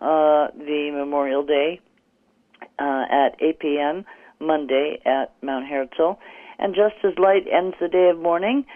uh, 0.00 0.48
the 0.58 0.90
Memorial 0.92 1.44
Day 1.44 1.80
uh, 2.78 3.04
at 3.10 3.36
8 3.40 3.58
p.m. 3.60 4.04
Monday 4.40 4.98
at 5.06 5.32
Mount 5.42 5.66
Herzl. 5.66 6.18
And 6.58 6.74
just 6.74 6.96
as 7.04 7.18
light 7.18 7.46
ends 7.50 7.76
the 7.80 7.88
day 7.88 8.10
of 8.10 8.18
mourning, 8.18 8.66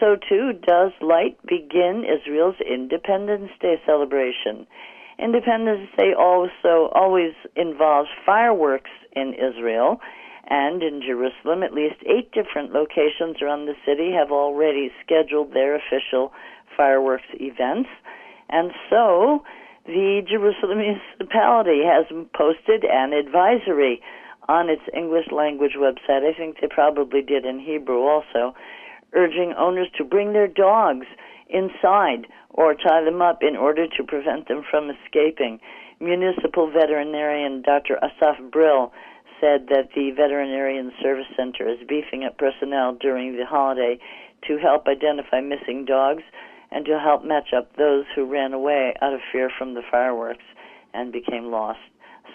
so 0.00 0.16
too 0.16 0.52
does 0.66 0.92
light 1.00 1.36
begin 1.46 2.04
Israel's 2.04 2.56
Independence 2.60 3.50
Day 3.60 3.76
celebration. 3.86 4.66
Independence 5.18 5.88
Day 5.96 6.14
also 6.18 6.90
always 6.94 7.34
involves 7.54 8.08
fireworks 8.24 8.90
in 9.14 9.34
Israel, 9.34 10.00
and 10.48 10.82
in 10.82 11.02
Jerusalem, 11.06 11.62
at 11.62 11.74
least 11.74 11.96
eight 12.06 12.32
different 12.32 12.72
locations 12.72 13.40
around 13.40 13.66
the 13.66 13.76
city 13.86 14.10
have 14.12 14.32
already 14.32 14.90
scheduled 15.04 15.52
their 15.52 15.76
official 15.76 16.32
fireworks 16.76 17.28
events. 17.34 17.90
And 18.48 18.72
so, 18.88 19.44
the 19.86 20.22
Jerusalem 20.28 20.78
municipality 20.78 21.82
has 21.84 22.06
posted 22.34 22.84
an 22.84 23.12
advisory 23.12 24.00
on 24.48 24.68
its 24.68 24.82
English 24.96 25.26
language 25.30 25.76
website. 25.76 26.26
I 26.26 26.34
think 26.36 26.56
they 26.60 26.66
probably 26.66 27.22
did 27.22 27.44
in 27.44 27.60
Hebrew 27.60 28.02
also, 28.02 28.54
urging 29.14 29.54
owners 29.58 29.88
to 29.98 30.04
bring 30.04 30.32
their 30.32 30.48
dogs 30.48 31.06
inside 31.48 32.26
or 32.50 32.74
tie 32.74 33.04
them 33.04 33.22
up 33.22 33.42
in 33.42 33.56
order 33.56 33.86
to 33.86 34.04
prevent 34.04 34.48
them 34.48 34.62
from 34.68 34.90
escaping. 34.90 35.60
Municipal 36.00 36.70
veterinarian 36.70 37.62
Dr. 37.62 37.98
Asaf 38.02 38.36
Brill 38.50 38.92
said 39.40 39.68
that 39.68 39.88
the 39.94 40.10
Veterinarian 40.10 40.92
Service 41.02 41.26
Center 41.36 41.68
is 41.68 41.78
beefing 41.88 42.24
up 42.24 42.38
personnel 42.38 42.96
during 43.00 43.36
the 43.36 43.46
holiday 43.46 43.98
to 44.46 44.58
help 44.58 44.86
identify 44.86 45.40
missing 45.40 45.84
dogs 45.84 46.22
and 46.70 46.84
to 46.84 46.98
help 46.98 47.24
match 47.24 47.48
up 47.56 47.74
those 47.76 48.04
who 48.14 48.24
ran 48.24 48.52
away 48.52 48.94
out 49.02 49.12
of 49.12 49.20
fear 49.32 49.50
from 49.56 49.74
the 49.74 49.82
fireworks 49.90 50.44
and 50.94 51.12
became 51.12 51.50
lost. 51.50 51.80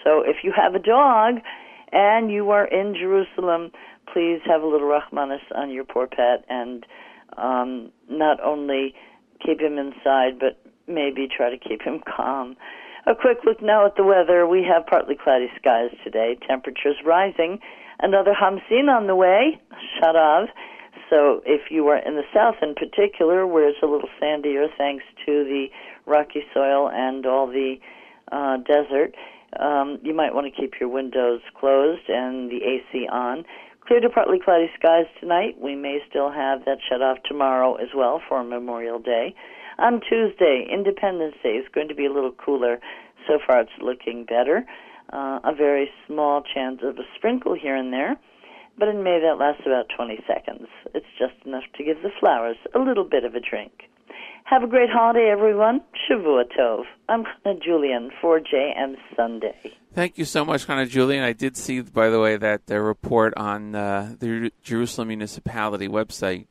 So 0.04 0.22
if 0.22 0.36
you 0.42 0.52
have 0.54 0.74
a 0.74 0.78
dog 0.78 1.36
and 1.92 2.30
you 2.30 2.50
are 2.50 2.66
in 2.66 2.94
Jerusalem, 2.94 3.72
please 4.12 4.40
have 4.46 4.62
a 4.62 4.66
little 4.66 4.88
rahmanis 4.88 5.40
on 5.54 5.70
your 5.70 5.84
poor 5.84 6.06
pet 6.06 6.44
and 6.48 6.86
um, 7.36 7.90
not 8.08 8.40
only 8.42 8.94
keep 9.44 9.60
him 9.60 9.78
inside, 9.78 10.38
but 10.38 10.58
maybe 10.86 11.28
try 11.28 11.50
to 11.50 11.58
keep 11.58 11.82
him 11.82 12.00
calm. 12.16 12.56
A 13.06 13.14
quick 13.14 13.38
look 13.44 13.62
now 13.62 13.86
at 13.86 13.96
the 13.96 14.02
weather. 14.02 14.46
We 14.46 14.64
have 14.64 14.86
partly 14.86 15.16
cloudy 15.22 15.48
skies 15.56 15.90
today. 16.02 16.36
Temperatures 16.46 16.96
rising. 17.04 17.60
Another 18.00 18.34
Hamsin 18.34 18.88
on 18.88 19.06
the 19.06 19.14
way, 19.14 19.60
Sharav. 20.02 20.48
So 21.08 21.40
if 21.46 21.70
you 21.70 21.86
are 21.88 21.98
in 21.98 22.16
the 22.16 22.24
south 22.34 22.56
in 22.62 22.74
particular, 22.74 23.46
where 23.46 23.68
it's 23.68 23.78
a 23.82 23.86
little 23.86 24.08
sandier 24.20 24.66
thanks 24.76 25.04
to 25.24 25.44
the 25.44 25.66
rocky 26.04 26.42
soil 26.52 26.90
and 26.92 27.24
all 27.26 27.46
the 27.46 27.76
uh, 28.32 28.56
desert, 28.58 29.14
um, 29.60 29.98
you 30.02 30.12
might 30.12 30.34
want 30.34 30.52
to 30.52 30.60
keep 30.60 30.74
your 30.80 30.88
windows 30.88 31.40
closed 31.58 32.08
and 32.08 32.50
the 32.50 32.58
AC 32.64 33.06
on. 33.06 33.44
Clear 33.86 34.00
to 34.00 34.10
partly 34.10 34.40
cloudy 34.40 34.68
skies 34.76 35.06
tonight. 35.20 35.60
We 35.60 35.76
may 35.76 36.00
still 36.10 36.32
have 36.32 36.64
that 36.64 36.78
Sharav 36.82 37.22
tomorrow 37.22 37.76
as 37.76 37.90
well 37.94 38.20
for 38.28 38.42
Memorial 38.42 38.98
Day. 38.98 39.32
On 39.78 40.00
Tuesday, 40.00 40.66
Independence 40.68 41.36
Day 41.40 41.50
is 41.50 41.66
going 41.72 41.86
to 41.86 41.94
be 41.94 42.06
a 42.06 42.12
little 42.12 42.32
cooler. 42.32 42.80
So 43.28 43.38
far, 43.46 43.60
it's 43.60 43.70
looking 43.80 44.24
better. 44.24 44.66
Uh, 45.12 45.38
a 45.44 45.54
very 45.54 45.88
small 46.04 46.42
chance 46.42 46.80
of 46.82 46.98
a 46.98 47.04
sprinkle 47.14 47.54
here 47.54 47.76
and 47.76 47.92
there, 47.92 48.16
but 48.76 48.88
in 48.88 49.04
May 49.04 49.20
that 49.20 49.38
lasts 49.38 49.62
about 49.64 49.86
20 49.96 50.18
seconds. 50.26 50.66
It's 50.92 51.06
just 51.16 51.34
enough 51.46 51.62
to 51.76 51.84
give 51.84 52.02
the 52.02 52.10
flowers 52.18 52.56
a 52.74 52.80
little 52.80 53.04
bit 53.04 53.22
of 53.22 53.36
a 53.36 53.40
drink. 53.40 53.84
Have 54.46 54.62
a 54.62 54.68
great 54.68 54.90
holiday, 54.90 55.28
everyone. 55.28 55.80
Shavua 56.08 56.44
Tov. 56.56 56.84
I'm 57.08 57.24
Chana 57.24 57.60
Julian 57.60 58.12
for 58.20 58.38
JM 58.38 58.94
Sunday. 59.16 59.56
Thank 59.92 60.18
you 60.18 60.24
so 60.24 60.44
much, 60.44 60.68
Chana 60.68 60.88
Julian. 60.88 61.24
I 61.24 61.32
did 61.32 61.56
see, 61.56 61.80
by 61.80 62.10
the 62.10 62.20
way, 62.20 62.36
that 62.36 62.66
the 62.66 62.80
report 62.80 63.34
on 63.36 63.74
uh, 63.74 64.14
the 64.16 64.52
Jerusalem 64.62 65.08
municipality 65.08 65.88
website, 65.88 66.46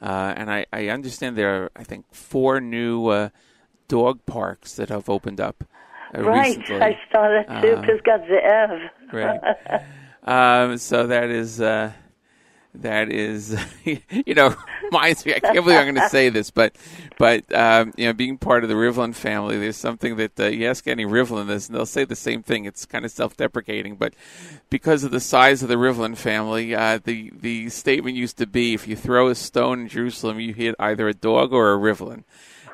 uh, 0.00 0.32
and 0.36 0.48
I, 0.48 0.66
I, 0.72 0.90
understand 0.90 1.36
there 1.36 1.64
are, 1.64 1.70
I 1.74 1.82
think, 1.82 2.14
four 2.14 2.60
new 2.60 3.08
uh, 3.08 3.30
dog 3.88 4.24
parks 4.26 4.76
that 4.76 4.88
have 4.88 5.08
opened 5.08 5.40
up. 5.40 5.64
Uh, 6.16 6.22
right, 6.22 6.56
recently. 6.56 6.82
I 6.82 6.98
saw 7.10 7.22
that 7.22 7.62
too. 7.62 7.72
Uh, 7.72 7.82
Pisgat 7.82 8.28
Ze'ev. 8.28 8.90
right. 9.12 9.82
Um, 10.22 10.76
so 10.76 11.06
that 11.06 11.30
is 11.30 11.62
uh, 11.62 11.92
that 12.74 13.10
is 13.10 13.58
you 13.84 14.34
know 14.34 14.54
reminds 14.84 15.24
me. 15.24 15.34
I 15.34 15.40
can't 15.40 15.54
believe 15.56 15.78
I'm 15.78 15.84
going 15.84 15.94
to 15.96 16.08
say 16.08 16.28
this, 16.28 16.50
but 16.50 16.76
but 17.18 17.52
um, 17.54 17.92
you 17.96 18.06
know, 18.06 18.12
being 18.12 18.38
part 18.38 18.62
of 18.62 18.68
the 18.68 18.76
Rivlin 18.76 19.14
family, 19.14 19.58
there's 19.58 19.76
something 19.76 20.16
that 20.16 20.38
uh, 20.38 20.46
you 20.46 20.66
ask 20.66 20.86
any 20.86 21.04
Rivlin 21.04 21.46
this, 21.48 21.68
and 21.68 21.76
they'll 21.76 21.86
say 21.86 22.04
the 22.04 22.16
same 22.16 22.42
thing. 22.42 22.64
It's 22.64 22.86
kind 22.86 23.04
of 23.04 23.10
self-deprecating, 23.10 23.96
but 23.96 24.14
because 24.68 25.04
of 25.04 25.10
the 25.10 25.20
size 25.20 25.62
of 25.62 25.68
the 25.68 25.76
Rivlin 25.76 26.16
family, 26.16 26.74
uh, 26.74 26.98
the 27.02 27.32
the 27.38 27.68
statement 27.70 28.16
used 28.16 28.38
to 28.38 28.46
be, 28.46 28.74
if 28.74 28.86
you 28.86 28.96
throw 28.96 29.28
a 29.28 29.34
stone 29.34 29.80
in 29.80 29.88
Jerusalem, 29.88 30.40
you 30.40 30.54
hit 30.54 30.74
either 30.78 31.08
a 31.08 31.14
dog 31.14 31.52
or 31.52 31.72
a 31.72 31.78
Rivlin 31.78 32.24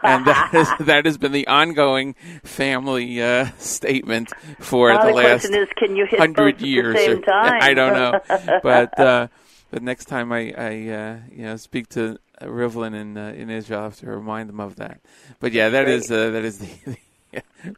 and 0.03 0.27
that 0.27 0.49
has, 0.53 0.87
that 0.87 1.05
has 1.07 1.19
been 1.19 1.33
the 1.33 1.47
ongoing 1.47 2.15
family 2.45 3.21
uh, 3.23 3.49
statement 3.59 4.31
for 4.61 4.91
now 4.93 5.03
the, 5.03 5.09
the 5.09 5.15
last 5.15 5.45
is, 5.47 5.69
can 5.77 5.97
you 5.97 6.07
hit 6.07 6.19
hundred 6.19 6.61
years. 6.61 6.97
or-? 6.97 7.23
I 7.33 7.75
don't 7.75 7.93
know, 7.95 8.21
but 8.63 8.99
uh, 8.99 9.29
but 9.71 9.83
next 9.83 10.07
time 10.07 10.33
I, 10.33 10.53
I 10.57 10.69
uh, 10.89 11.17
you 11.31 11.45
know 11.45 11.57
speak 11.57 11.89
to 11.91 12.19
Rivlin 12.41 12.95
in 12.95 13.17
uh, 13.17 13.33
in 13.37 13.51
Israel, 13.51 13.81
I 13.81 13.85
have 13.85 13.99
to 14.01 14.07
remind 14.07 14.49
them 14.49 14.61
of 14.61 14.77
that. 14.77 15.01
But 15.41 15.53
yeah, 15.53 15.69
that 15.71 15.89
is 15.89 16.11
uh, 16.11 16.31
that 16.31 16.45
is 16.45 16.59
the 16.85 16.97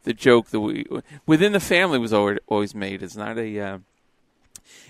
the 0.03 0.13
joke 0.13 0.47
that 0.47 0.59
we 0.59 0.85
within 1.25 1.51
the 1.51 1.59
family 1.59 1.99
was 1.99 2.13
always 2.13 2.39
always 2.47 2.75
made. 2.75 3.01
It's 3.01 3.15
not 3.15 3.37
a 3.37 3.59
uh, 3.59 3.77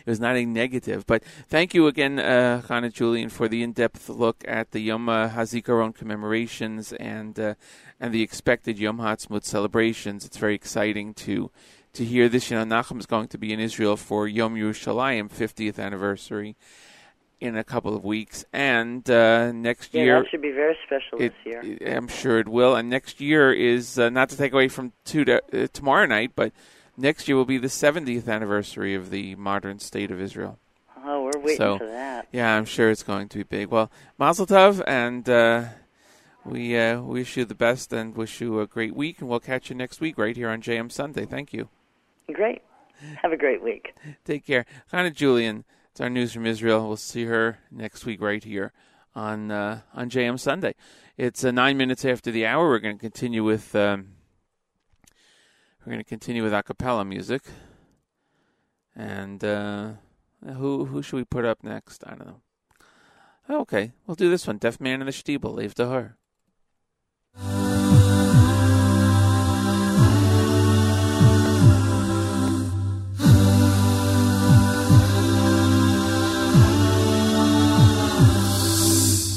it 0.05 0.07
was 0.07 0.19
not 0.19 0.35
a 0.35 0.45
negative. 0.45 1.05
But 1.05 1.23
thank 1.47 1.73
you 1.73 1.87
again, 1.87 2.19
uh, 2.19 2.61
Chana 2.67 2.91
Julian, 2.91 3.29
for 3.29 3.47
the 3.47 3.63
in-depth 3.63 4.09
look 4.09 4.43
at 4.47 4.71
the 4.71 4.79
Yom 4.79 5.07
HaZikaron 5.07 5.95
commemorations 5.95 6.93
and 6.93 7.39
uh, 7.39 7.53
and 7.99 8.13
the 8.13 8.21
expected 8.21 8.77
Yom 8.77 8.97
HaAtzmaut 8.97 9.43
celebrations. 9.43 10.25
It's 10.25 10.37
very 10.37 10.55
exciting 10.55 11.13
to 11.15 11.51
to 11.93 12.05
hear 12.05 12.27
this. 12.29 12.51
You 12.51 12.57
know, 12.57 12.65
Nachum 12.65 12.99
is 12.99 13.05
going 13.05 13.27
to 13.29 13.37
be 13.37 13.53
in 13.53 13.59
Israel 13.59 13.97
for 13.97 14.27
Yom 14.27 14.55
Yerushalayim 14.55 15.29
50th 15.29 15.79
anniversary 15.79 16.55
in 17.41 17.55
a 17.55 17.63
couple 17.63 17.95
of 17.95 18.03
weeks, 18.03 18.43
and 18.51 19.09
uh, 19.09 19.51
next 19.51 19.93
Yeah, 19.93 20.03
year 20.03 20.21
that 20.21 20.29
should 20.29 20.41
be 20.41 20.51
very 20.51 20.77
special 20.85 21.21
it, 21.21 21.33
this 21.45 21.63
year. 21.63 21.97
I'm 21.97 22.07
sure 22.07 22.39
it 22.39 22.49
will. 22.49 22.75
And 22.75 22.89
next 22.89 23.21
year 23.21 23.53
is 23.53 23.97
uh, 23.97 24.09
not 24.09 24.29
to 24.29 24.37
take 24.37 24.51
away 24.53 24.67
from 24.67 24.91
two 25.05 25.23
to, 25.25 25.41
uh, 25.53 25.67
tomorrow 25.71 26.05
night, 26.05 26.31
but 26.35 26.51
next 26.97 27.27
year 27.27 27.37
will 27.37 27.45
be 27.45 27.57
the 27.57 27.67
70th 27.67 28.27
anniversary 28.27 28.93
of 28.93 29.09
the 29.09 29.35
modern 29.35 29.79
state 29.79 30.11
of 30.11 30.19
Israel. 30.19 30.59
Oh, 31.05 31.23
we're 31.23 31.39
waiting 31.39 31.57
so, 31.57 31.77
for 31.77 31.87
that. 31.87 32.27
Yeah, 32.31 32.55
I'm 32.55 32.65
sure 32.65 32.89
it's 32.91 33.03
going 33.03 33.29
to 33.29 33.37
be 33.37 33.43
big. 33.43 33.69
Well, 33.69 33.89
Mazel 34.17 34.45
Tov, 34.45 34.83
and 34.85 35.27
uh, 35.29 35.65
we 36.45 36.77
uh, 36.77 37.01
wish 37.01 37.37
you 37.37 37.45
the 37.45 37.55
best 37.55 37.93
and 37.93 38.15
wish 38.15 38.41
you 38.41 38.59
a 38.59 38.67
great 38.67 38.95
week. 38.95 39.19
And 39.19 39.29
we'll 39.29 39.39
catch 39.39 39.69
you 39.69 39.75
next 39.75 40.01
week 40.01 40.17
right 40.17 40.35
here 40.35 40.49
on 40.49 40.61
JM 40.61 40.91
Sunday. 40.91 41.25
Thank 41.25 41.53
you. 41.53 41.69
Great. 42.33 42.61
Have 43.21 43.31
a 43.31 43.37
great 43.37 43.63
week. 43.63 43.95
Take 44.25 44.45
care. 44.45 44.65
Chana 44.91 45.13
Julian, 45.13 45.63
it's 45.99 46.03
our 46.05 46.09
news 46.09 46.31
from 46.31 46.45
Israel. 46.45 46.87
We'll 46.87 46.95
see 46.95 47.25
her 47.25 47.59
next 47.69 48.05
week 48.05 48.21
right 48.21 48.41
here 48.41 48.71
on 49.15 49.51
uh, 49.51 49.81
on 49.93 50.09
JM 50.09 50.39
Sunday. 50.39 50.75
It's 51.17 51.43
uh, 51.43 51.51
nine 51.51 51.75
minutes 51.75 52.05
after 52.05 52.31
the 52.31 52.45
hour. 52.45 52.69
We're 52.69 52.79
going 52.79 52.95
to 52.95 53.01
continue 53.01 53.43
with 53.43 53.75
um, 53.75 54.13
we're 55.81 55.91
going 55.91 55.99
to 55.99 56.07
continue 56.07 56.41
with 56.41 56.53
a 56.53 56.63
cappella 56.63 57.03
music. 57.03 57.41
And 58.95 59.43
uh, 59.43 59.89
who 60.45 60.85
who 60.85 61.01
should 61.03 61.17
we 61.17 61.25
put 61.25 61.43
up 61.43 61.65
next? 61.65 62.05
I 62.07 62.11
don't 62.11 62.27
know. 62.27 62.41
Okay, 63.49 63.91
we'll 64.07 64.15
do 64.15 64.29
this 64.29 64.47
one. 64.47 64.57
Deaf 64.57 64.79
Man 64.79 65.01
in 65.01 65.05
the 65.05 65.11
Stiebel, 65.11 65.53
Leave 65.53 65.75
to 65.75 65.87
her. 65.89 67.68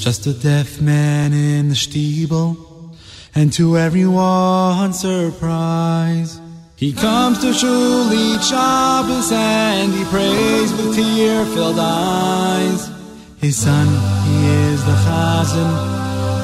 Just 0.03 0.27
a 0.27 0.33
deaf 0.33 0.81
man 0.81 1.33
in 1.33 1.69
the 1.69 1.77
shtiebel, 1.77 2.57
and 3.37 3.53
to 3.53 3.79
everyone's 3.79 4.99
surprise, 4.99 6.41
He 6.75 6.93
comes 6.93 7.39
to 7.39 7.55
shul 7.55 8.13
each 8.13 8.47
Shabbos 8.47 9.31
and 9.31 9.93
he 9.93 10.03
prays 10.07 10.73
with 10.73 10.97
tear-filled 10.97 11.79
eyes. 11.79 12.91
His 13.41 13.57
son, 13.57 13.87
he 14.27 14.49
is 14.49 14.85
the 14.85 14.97
Chazan, 15.05 15.71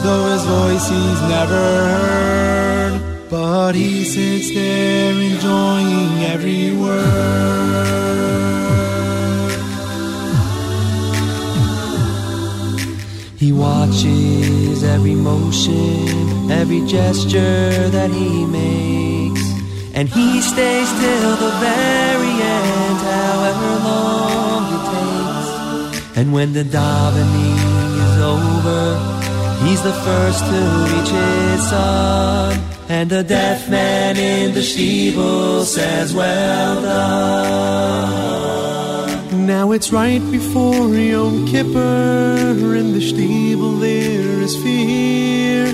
though 0.05 0.31
his 0.31 0.45
voice 0.45 0.89
he's 0.89 1.23
never 1.23 1.65
heard. 1.91 3.29
But 3.29 3.75
he 3.75 4.05
sits 4.05 4.55
there 4.55 5.15
enjoying 5.15 6.23
every 6.33 6.77
word. 6.77 8.58
He 13.39 13.53
watches 13.53 14.83
every 14.83 15.15
motion, 15.15 16.51
every 16.51 16.85
gesture 16.87 17.89
that 17.89 18.11
he 18.11 18.45
makes. 18.45 19.45
And 19.95 20.09
he 20.09 20.41
stays 20.41 20.91
till 21.01 21.37
the 21.37 21.53
very 21.61 22.35
end, 22.59 22.99
however 22.99 23.71
long 23.87 24.63
it 24.75 24.85
takes. 24.91 26.19
And 26.19 26.33
when 26.33 26.53
the 26.53 26.65
davening 26.65 27.59
is 28.07 28.19
over, 28.37 28.99
he's 29.65 29.83
the 29.85 29.93
first 29.93 30.41
to 30.41 30.61
reach 30.91 31.11
his 31.11 31.69
son. 31.71 32.61
And 32.89 33.09
the 33.09 33.23
deaf 33.23 33.71
man 33.71 34.17
in 34.17 34.53
the 34.53 34.63
shtiebel 34.63 35.63
says, 35.63 36.13
Well 36.13 36.83
done. 36.83 38.29
Now 39.33 39.73
it's 39.73 39.93
right 39.93 40.23
before 40.31 40.89
Yom 40.89 41.47
Kippur. 41.47 42.75
In 42.77 42.93
the 42.93 43.01
shtiebel 43.01 43.81
there 43.81 44.41
is 44.41 44.57
fear. 44.57 45.73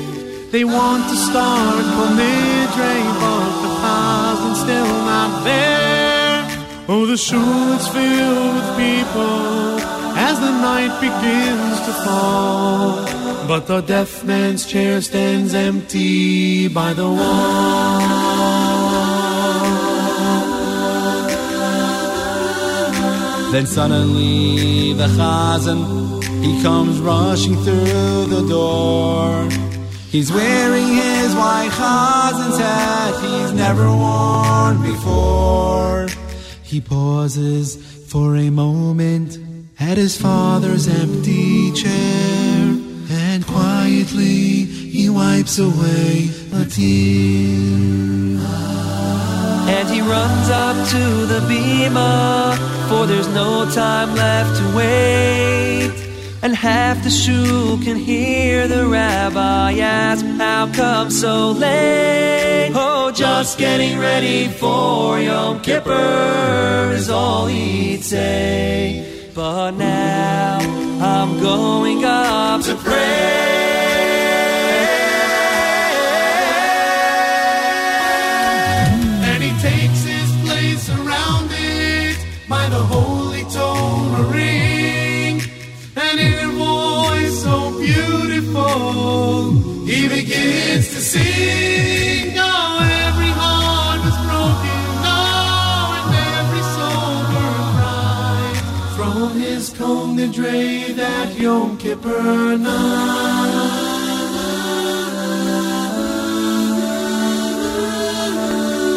They 0.51 0.65
want 0.65 1.09
to 1.11 1.17
start 1.17 1.85
Kol 1.95 2.11
Nidre, 2.19 2.95
but 3.21 3.53
the 3.63 3.71
Chazan's 3.81 4.61
still 4.61 4.95
not 5.05 5.45
there. 5.45 6.47
Oh, 6.89 7.07
the 7.07 7.17
shul 7.17 7.73
is 7.73 7.87
filled 7.89 8.55
with 8.57 8.71
people 8.77 9.79
as 10.17 10.39
the 10.41 10.51
night 10.51 10.95
begins 11.01 11.79
to 11.87 11.93
fall. 12.05 13.05
But 13.47 13.67
the 13.67 13.81
deaf 13.83 14.25
man's 14.25 14.67
chair 14.67 15.01
stands 15.01 15.55
empty 15.55 16.69
by 16.69 16.93
the 16.93 17.09
wall. 17.09 18.24
Then 23.55 23.67
suddenly 23.67 24.95
the 24.95 25.07
Chazan, 25.07 25.81
he 26.43 26.61
comes 26.61 26.99
rushing 26.99 27.55
through 27.63 28.25
the 28.27 28.45
door. 28.49 29.49
He's 30.11 30.33
wearing 30.33 30.89
his 30.89 31.37
white 31.37 31.71
Chazan's 31.71 32.59
hat 32.59 33.15
he's 33.23 33.53
never 33.53 33.87
worn 33.87 34.83
before. 34.83 36.09
He 36.65 36.81
pauses 36.81 37.77
for 38.11 38.35
a 38.35 38.51
moment 38.51 39.39
at 39.79 39.99
his 39.99 40.21
father's 40.21 40.89
empty 40.89 41.71
chair 41.75 42.75
and 43.09 43.47
quietly 43.47 44.65
he 44.97 45.09
wipes 45.09 45.61
away 45.61 46.29
a 46.55 46.65
tear. 46.65 47.95
And 49.77 49.89
he 49.89 50.01
runs 50.01 50.49
up 50.51 50.89
to 50.89 51.27
the 51.27 51.39
bima, 51.49 52.54
for 52.89 53.07
there's 53.07 53.29
no 53.29 53.69
time 53.71 54.15
left 54.15 54.57
to 54.61 54.77
wait. 54.77 55.93
And 56.43 56.55
half 56.55 57.03
the 57.03 57.11
shul 57.11 57.79
can 57.79 57.97
hear 57.97 58.69
the 58.69 58.87
rabbi 58.87 59.73
ask, 59.79 60.25
How 60.25 60.71
come 60.73 61.11
so 61.11 61.53
late? 61.53 62.73
Oh, 62.75 63.11
just 63.11 63.59
getting 63.59 63.99
ready 63.99 64.49
for 64.49 65.19
Yom 65.19 65.61
Kippur 65.61 66.93
is 66.95 67.09
all 67.09 67.47
he'd 67.47 68.03
say. 68.03 69.31
But 69.35 69.73
now 69.73 70.59
I'm 71.01 71.41
going 71.41 72.05
up 72.05 72.63
to 72.63 72.75
pray. 72.77 73.74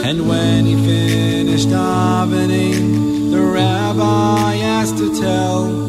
And 0.07 0.29
when 0.29 0.65
he 0.65 0.75
finished 0.75 1.67
davening, 1.67 3.31
the 3.31 3.41
rabbi 3.41 4.55
asked 4.55 4.97
to 4.99 5.13
tell 5.19 5.86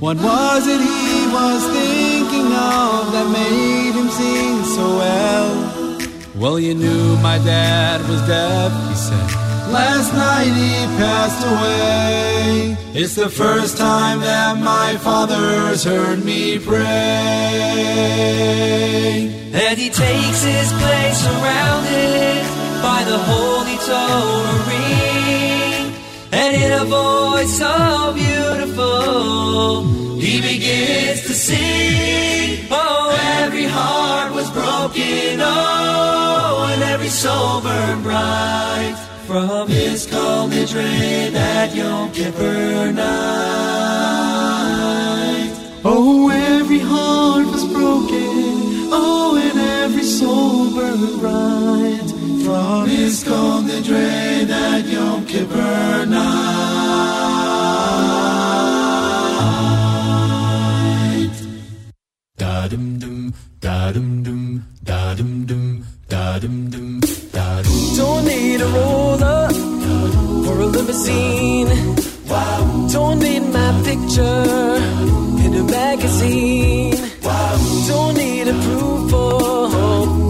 what 0.00 0.16
was 0.16 0.66
it 0.66 0.80
he 0.80 1.26
was 1.32 1.66
thinking 1.66 2.46
of 2.52 3.12
that 3.12 3.28
made 3.32 3.94
him 3.98 4.08
sing 4.08 4.64
so 4.64 4.86
well. 4.96 5.68
Well, 6.36 6.60
you 6.60 6.74
knew 6.74 7.16
my 7.16 7.38
dad 7.38 8.00
was 8.08 8.20
deaf, 8.28 8.72
he 8.88 8.94
said. 8.94 9.30
Last 9.72 10.14
night 10.14 10.52
he 10.62 10.86
passed 10.96 11.44
away. 11.44 12.76
It's 12.94 13.16
the 13.16 13.28
first 13.28 13.76
time 13.76 14.20
that 14.20 14.56
my 14.58 14.96
father's 14.98 15.82
heard 15.84 16.24
me 16.24 16.58
pray. 16.58 16.84
And 19.52 19.78
he 19.78 19.90
takes 19.90 20.42
his 20.44 20.72
place 20.80 21.18
surrounded 21.26 22.46
by 22.82 23.04
the 23.04 23.18
holy 23.18 23.76
Torah. 23.84 24.97
And 26.30 26.56
in 26.56 26.72
a 26.72 26.84
voice 26.84 27.58
so 27.58 28.12
beautiful, 28.14 29.84
he 30.18 30.40
begins 30.40 31.22
to 31.22 31.32
sing. 31.32 32.66
Oh, 32.70 33.16
every 33.40 33.64
heart 33.64 34.34
was 34.34 34.50
broken, 34.50 35.40
oh, 35.40 36.68
and 36.70 36.82
every 36.82 37.08
soul 37.08 37.60
burned 37.62 38.02
bright. 38.02 38.96
From 39.26 39.68
his 39.68 40.06
Kol 40.06 40.48
Nidre 40.48 41.30
that 41.32 41.74
Yom 41.74 42.10
Kippur 42.12 42.92
night. 42.92 43.08
Oh, 45.84 46.30
every 46.30 46.78
heart 46.78 47.46
was 47.46 47.64
broken. 47.64 48.88
Oh, 48.90 49.36
and 49.42 49.58
every 49.58 50.02
soul 50.02 50.70
burned 50.74 51.20
bright. 51.20 52.17
From 52.48 52.88
his 52.88 53.24
Kol 53.24 53.60
Nidre 53.60 54.46
that 54.46 54.86
Yom 54.86 55.26
Kippur 55.26 56.06
night. 56.06 56.38
Da 62.38 62.68
dum 62.68 62.98
dum, 62.98 63.34
da 63.60 63.92
dum 63.92 64.22
dum, 64.22 64.64
da 64.82 65.14
dum 65.14 65.44
dum, 65.44 65.84
da 66.08 66.38
dum 66.38 66.70
dum, 66.70 67.00
da 67.32 67.62
dum. 67.62 67.96
Don't 67.98 68.24
need 68.24 68.62
a 68.62 68.68
roller 68.78 69.50
or 70.48 70.56
a 70.62 70.66
limousine. 70.74 71.96
Don't 72.94 73.18
need 73.18 73.44
my 73.58 73.72
picture 73.84 74.76
in 75.44 75.52
a 75.52 75.64
magazine. 75.64 76.96
Don't 77.88 78.16
need 78.16 78.48
approval 78.48 79.70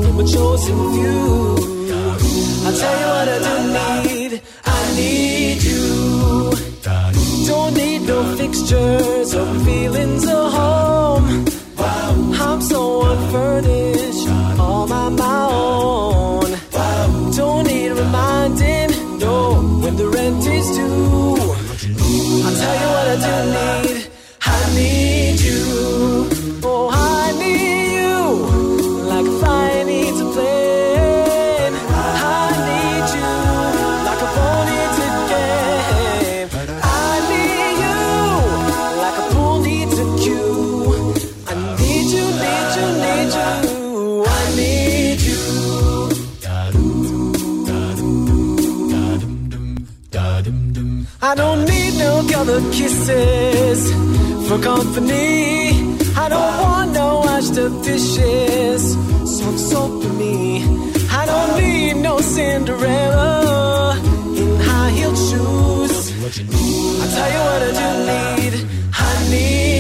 from 0.03 0.19
a 0.19 0.25
chosen 0.27 0.79
few. 0.95 1.78
I'll 2.69 2.77
tell 2.77 3.01
you 3.01 3.07
what 3.17 3.29
I 3.35 3.39
do 3.49 3.55
need. 4.29 4.43
I 4.67 4.95
need 4.95 5.63
you. 5.63 6.53
Don't 7.47 7.75
need 7.75 8.03
no 8.03 8.37
fixtures 8.37 9.35
or 9.35 9.47
feelings 9.65 10.25
of 10.27 10.53
home. 10.53 11.47
I'm 11.79 12.61
so 12.61 13.07
unfurnished, 13.11 14.29
all 14.61 14.93
on 14.93 15.17
my 15.17 15.49
own. 15.51 16.51
Don't 17.35 17.67
need 17.69 17.93
reminding, 17.93 19.19
no, 19.19 19.63
when 19.83 19.97
the 19.97 20.09
rent 20.09 20.47
is 20.47 20.69
due. 20.77 21.37
I'll 22.45 22.57
tell 22.63 22.77
you 22.83 22.89
what 22.95 23.07
I 23.09 23.17
do 23.25 23.51
need. 23.51 23.78
Kisses 52.73 53.81
for 54.49 54.59
company. 54.59 55.71
I 56.17 56.29
don't 56.29 56.57
want 56.65 56.93
no 56.93 57.09
washed 57.25 57.59
up 57.59 57.73
dishes. 57.85 58.83
Soft 59.39 59.59
soap 59.59 60.03
for 60.03 60.13
me. 60.15 60.63
I 61.11 61.27
don't 61.27 61.53
need 61.61 61.95
no 62.03 62.21
Cinderella 62.21 63.97
in 64.41 64.61
high 64.69 64.91
heeled 64.91 65.19
shoes. 65.29 65.95
I 67.03 67.07
tell 67.15 67.31
you 67.35 67.43
what 67.49 67.61
I 67.67 67.71
do 67.81 67.89
need. 68.11 68.55
I 68.93 69.31
need 69.31 69.78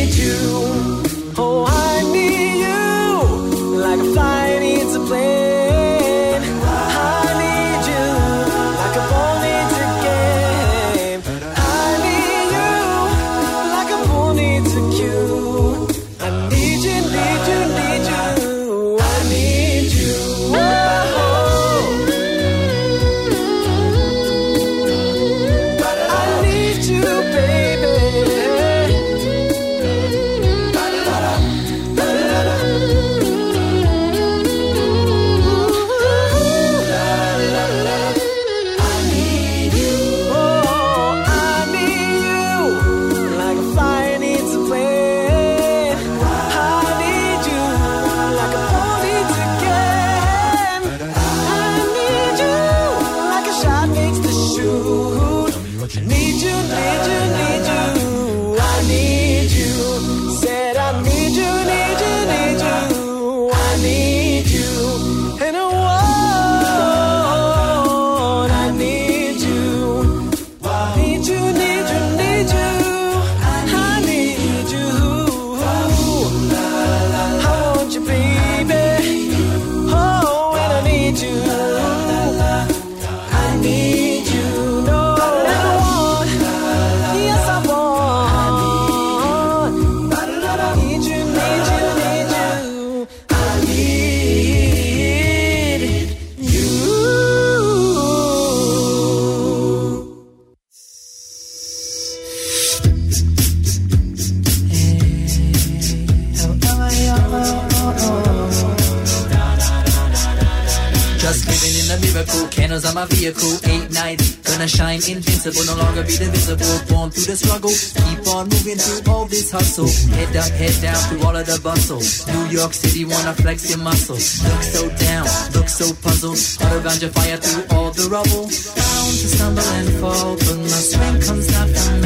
my 112.99 113.07
vehicle, 113.15 113.55
eight 113.71 113.93
nights, 113.93 114.43
gonna 114.43 114.67
shine 114.67 114.99
invincible, 115.07 115.63
no 115.71 115.77
longer 115.79 116.03
be 116.03 116.19
divisible, 116.19 116.67
born 116.91 117.11
through 117.15 117.31
the 117.31 117.37
struggle, 117.39 117.71
keep 117.71 118.27
on 118.35 118.51
moving 118.51 118.75
through 118.75 119.07
all 119.07 119.25
this 119.27 119.53
hustle, 119.53 119.87
head 120.19 120.35
up, 120.35 120.51
head 120.59 120.75
down 120.83 120.99
through 121.07 121.23
all 121.23 121.37
of 121.37 121.47
the 121.47 121.61
bustle, 121.63 122.03
New 122.35 122.47
York 122.51 122.75
City 122.75 123.05
wanna 123.05 123.35
flex 123.35 123.71
your 123.71 123.79
muscle, 123.79 124.19
look 124.19 124.63
so 124.75 124.83
down, 124.99 125.27
look 125.55 125.69
so 125.69 125.95
puzzled, 126.03 126.43
heart 126.59 126.75
around 126.83 127.01
your 127.01 127.15
fire 127.15 127.37
through 127.37 127.65
all 127.71 127.95
the 127.95 128.11
rubble, 128.11 128.51
bound 128.51 129.15
to 129.15 129.27
stumble 129.31 129.71
and 129.79 129.91
fall, 130.03 130.35
but 130.35 130.59
my 130.59 130.83
strength 130.91 131.23
comes 131.29 131.47
not 131.55 131.69
from 131.71 132.01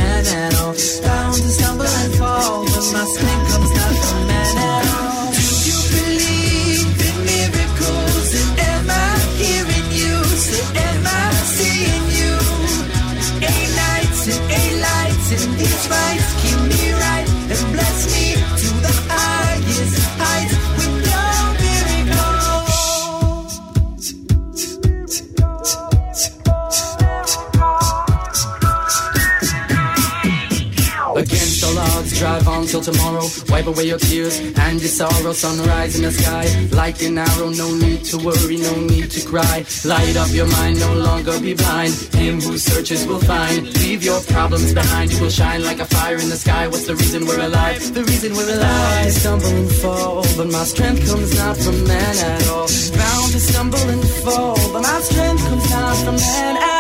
tomorrow. 32.83 33.27
Wipe 33.49 33.67
away 33.67 33.87
your 33.87 33.99
tears 33.99 34.39
and 34.39 34.81
your 34.81 34.89
sorrow. 34.89 35.33
Sunrise 35.33 35.97
in 35.97 36.03
the 36.03 36.13
sky, 36.13 36.47
like 36.73 37.03
an 37.03 37.19
arrow. 37.19 37.51
No 37.51 37.75
need 37.75 38.05
to 38.07 38.19
worry, 38.19 38.57
no 38.59 38.75
need 38.81 39.11
to 39.11 39.27
cry. 39.27 39.65
Light 39.85 40.17
up 40.17 40.31
your 40.33 40.47
mind, 40.47 40.81
no 40.81 40.95
longer 40.95 41.39
be 41.41 41.55
blind. 41.55 41.95
Him 42.15 42.41
who 42.41 42.59
searches 42.59 43.07
will 43.07 43.21
find. 43.21 43.73
Leave 43.83 44.03
your 44.03 44.21
problems 44.23 44.75
behind. 44.75 45.13
You 45.13 45.21
will 45.23 45.31
shine 45.31 45.63
like 45.65 45.81
a 45.81 45.87
fire 45.87 46.17
in 46.17 46.29
the 46.29 46.37
sky. 46.37 46.69
What's 46.69 46.87
the 46.87 46.97
reason 46.97 47.27
we're 47.27 47.41
alive? 47.41 47.95
The 47.95 48.05
reason 48.05 48.35
we're 48.35 48.55
alive. 48.55 49.07
I 49.07 49.11
stumble 49.11 49.47
and 49.47 49.71
fall, 49.71 50.23
but 50.37 50.49
my 50.49 50.65
strength 50.65 51.07
comes 51.07 51.37
not 51.39 51.57
from 51.57 51.85
man 51.87 52.17
at 52.19 52.49
all. 52.49 52.69
Bound 52.99 53.33
to 53.33 53.41
stumble 53.41 53.87
and 53.95 54.05
fall, 54.25 54.57
but 54.73 54.83
my 54.83 55.01
strength 55.01 55.43
comes 55.49 55.71
not 55.71 55.97
from 56.05 56.17
man 56.17 56.57
at 56.57 56.63
all. 56.63 56.72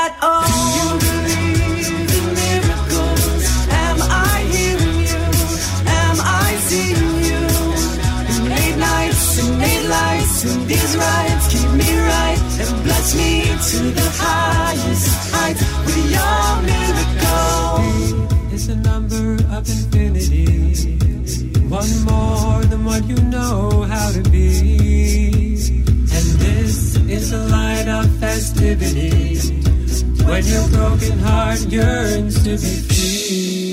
To 13.73 13.91
the 13.91 14.11
highest 14.21 15.33
heights 15.33 15.63
with 15.87 15.97
your 16.17 16.49
miracle. 16.69 18.53
It's 18.53 18.69
a 18.69 18.77
number 18.77 19.35
of 19.57 19.63
infinity. 19.67 20.99
One 21.81 21.93
more 22.05 22.63
than 22.67 22.85
what 22.85 23.03
you 23.07 23.17
know 23.17 23.83
how 23.89 24.13
to 24.13 24.23
be. 24.29 25.55
And 26.17 26.27
this 26.45 26.97
is 26.97 27.33
a 27.33 27.43
light 27.49 27.89
of 27.89 28.05
festivity. 28.21 29.39
When 30.29 30.45
your 30.45 30.69
broken 30.69 31.19
heart 31.21 31.61
yearns 31.61 32.45
to 32.45 32.51
be 32.51 32.75
free. 32.89 33.72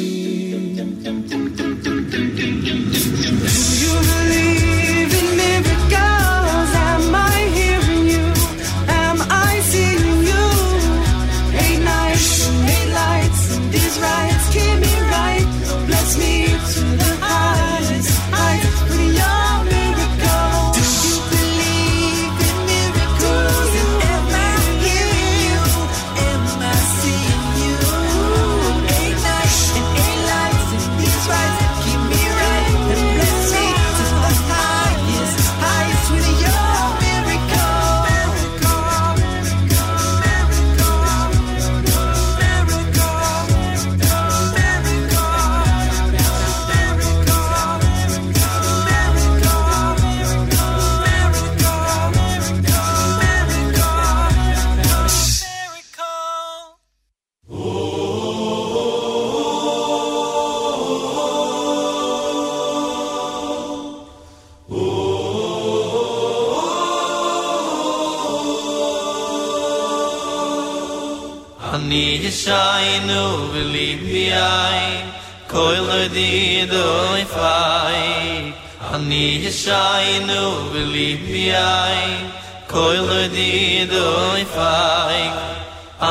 ein 74.34 75.12
koil 75.48 76.10
di 76.10 76.66
do 76.72 77.16
i 77.24 77.26
fai. 77.36 78.54
Ani 78.94 79.28
shai 79.62 80.20
nu 80.28 80.44
believe 80.74 81.56
ein 81.56 82.32
koil 82.68 83.10
di 83.36 83.86
do 83.94 84.10
i 84.44 84.46
fai. 84.56 85.20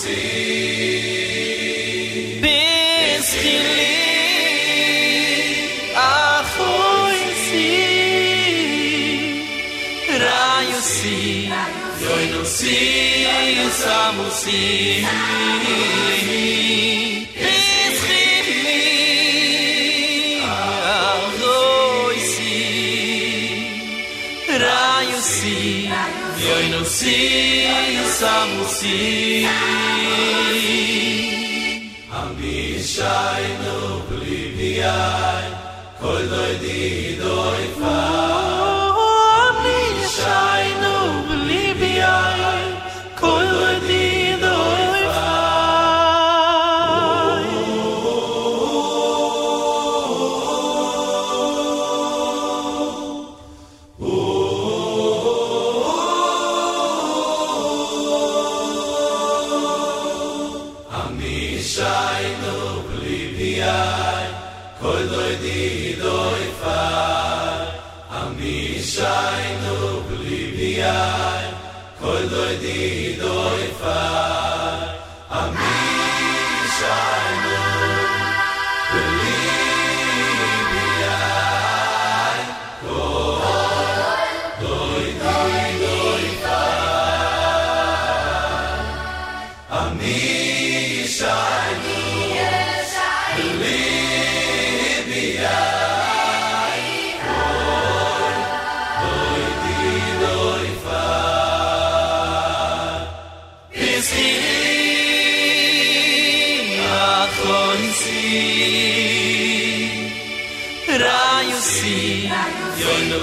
você. 0.00 0.16
Pense 2.40 3.36
que 3.38 3.58
a 5.94 6.42
foi 6.56 7.18
raio 10.18 10.80
si, 10.80 11.48
noi 12.00 12.30
non 12.30 12.44
si 12.46 12.78
siamo 13.70 14.30
si. 14.30 15.06
Raio 24.62 25.20
si, 25.20 25.88
noi 25.88 26.68
non 26.70 26.84
si, 26.84 27.60
siamo 28.18 28.66
si. 28.68 29.79
shaynu 33.00 33.76
blibiyay, 34.08 35.46
bi 36.00 36.12
doy 36.30 36.52
di 36.62 37.16
doy 37.20 37.62
fa 37.80 38.39
Doi 72.60 73.72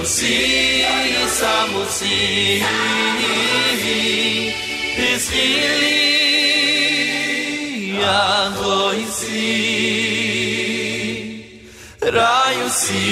si 0.08 0.80
sa 1.28 1.68
mu 1.68 1.84
si 1.84 2.64
bis 4.96 5.26
Rayusi, 5.36 5.52
ya 8.00 8.48
go 8.56 8.88
si 9.18 9.52
ra 12.16 12.40
yu 12.56 12.68
si 12.80 13.04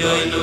yo 0.00 0.14
di 0.32 0.42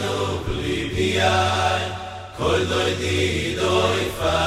no 0.00 0.16
blibiai 0.48 1.84
kol 2.40 2.60
doy 2.72 2.92
di 3.02 3.20
doy 3.60 4.00
fa 4.18 4.40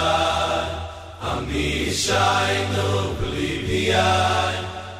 am 1.29 1.45
no 2.73 2.89
blibiai 3.21 3.50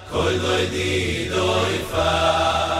Kol 0.07 0.39
doy 0.39 0.63
di 0.71 1.27
doy 1.27 1.75
fa 1.91 2.70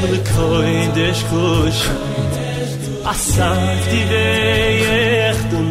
kol 0.00 0.16
koin 0.30 0.88
des 0.98 1.20
kush 1.30 1.82
asaf 3.12 3.60
di 3.90 4.02
veyech 4.10 5.40
dun 5.50 5.68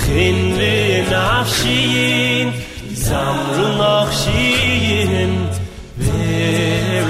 khin 0.00 0.38
ve 0.58 0.76
nafshin 1.12 2.48
zam 3.04 3.38
ru 3.56 3.68
noch 3.80 4.12
shin 4.22 5.32
ve 6.04 7.00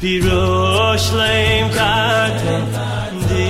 di 0.00 0.14
rosh 0.26 1.08
leim 1.20 1.66
katen 1.76 2.62
di 3.28 3.44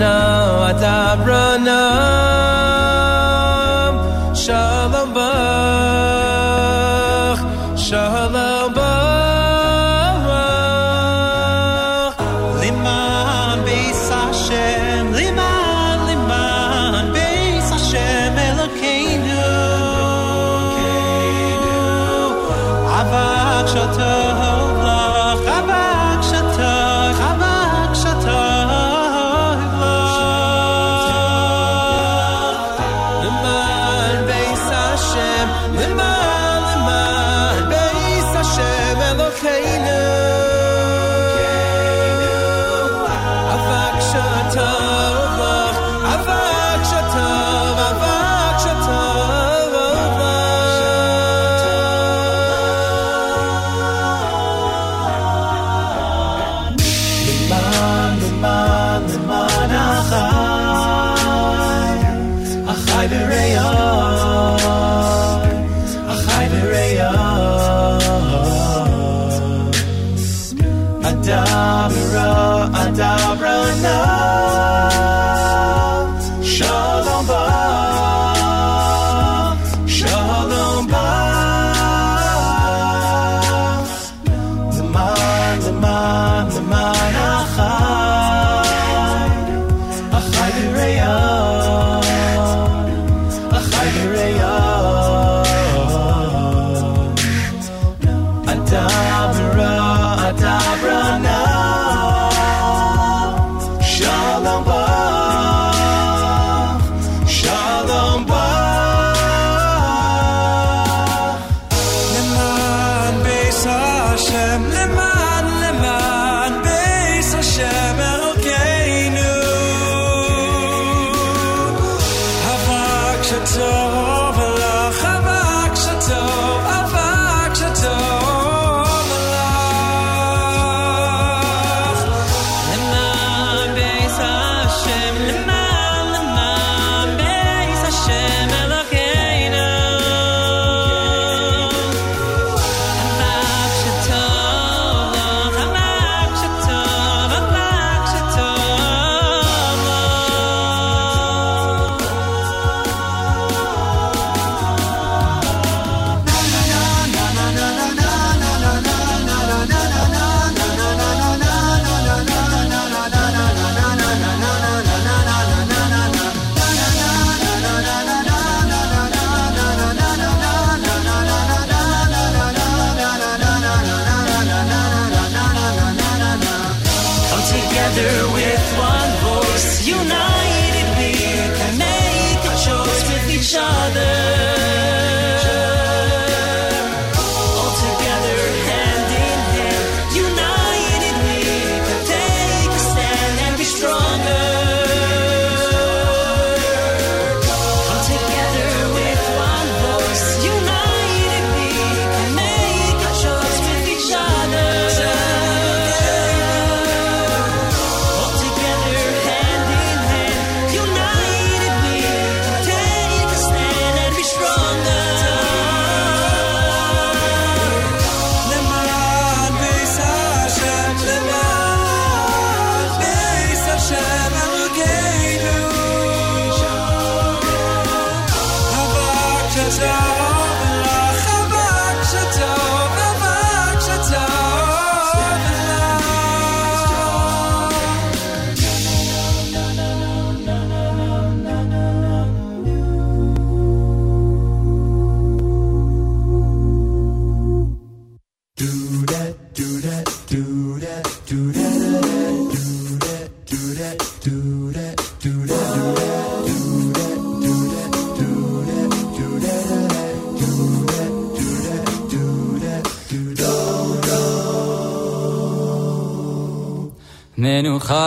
Adabrana, 0.00 0.29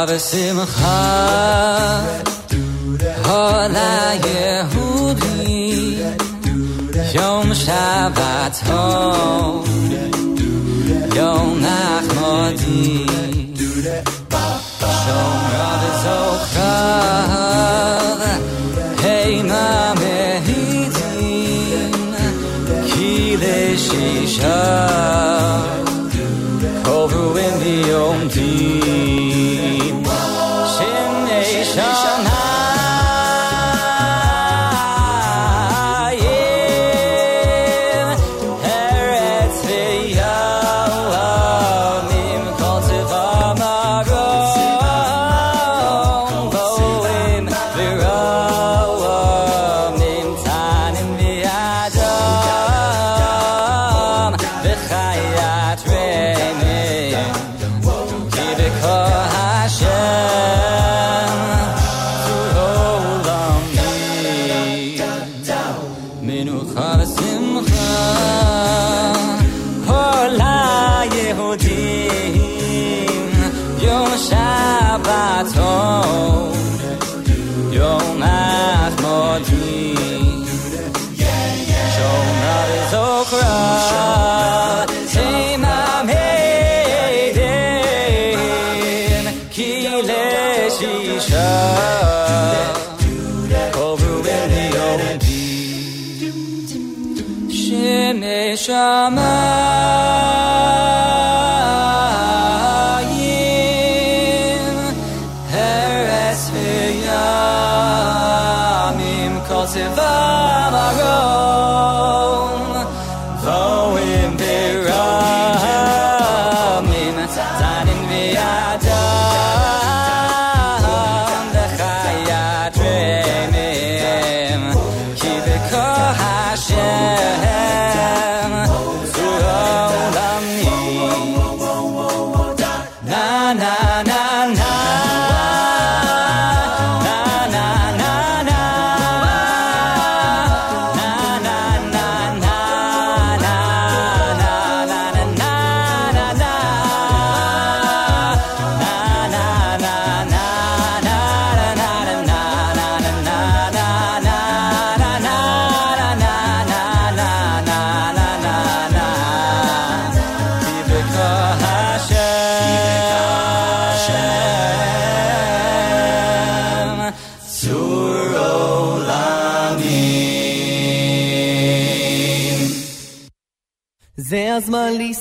Aber 0.04 0.20
Simcha 0.20 1.03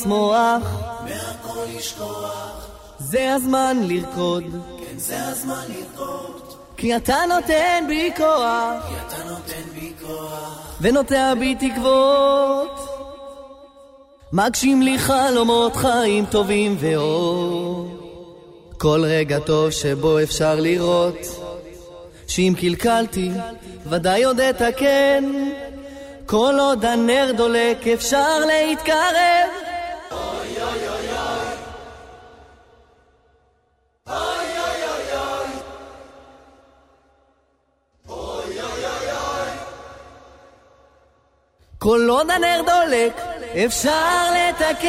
לשמוח, 0.03 0.62
זה 2.99 3.35
הזמן 3.35 3.77
לרקוד, 3.83 4.45
כן, 4.79 4.99
זה 4.99 5.29
הזמן 5.29 5.62
לרקוד, 5.69 6.43
כי 6.77 6.97
אתה 6.97 7.16
נותן 7.29 7.85
בי 7.89 8.11
כוח, 8.16 8.87
כי 8.89 8.95
אתה 9.07 9.24
נותן 9.31 9.62
בי 9.74 9.93
כוח. 10.01 10.77
ונוטע 10.81 11.35
בי 11.35 11.55
תקוות. 11.55 12.89
מגשים 14.33 14.83
לי 14.83 14.99
חלומות 14.99 15.77
חיים 15.77 16.27
טובים 16.27 16.77
ואור. 16.81 17.89
כל 18.79 19.05
רגע 19.05 19.39
טוב 19.39 19.70
שבו 19.70 20.23
אפשר 20.23 20.55
לראות, 20.55 21.16
שאם 22.27 22.55
קלקלתי, 22.61 23.31
ודאי 23.87 24.24
עוד 24.24 24.41
אתקן. 24.41 25.24
כל 26.27 26.55
עוד 26.61 26.85
הנר 26.85 27.33
דולק 27.37 27.87
אפשר 27.87 28.39
להתקרב. 28.39 29.61
כל 41.83 42.07
עוד 42.11 42.31
הנר 42.31 42.63
דולק 42.67 43.21
אפשר 43.67 44.31
לתקן. 44.35 44.89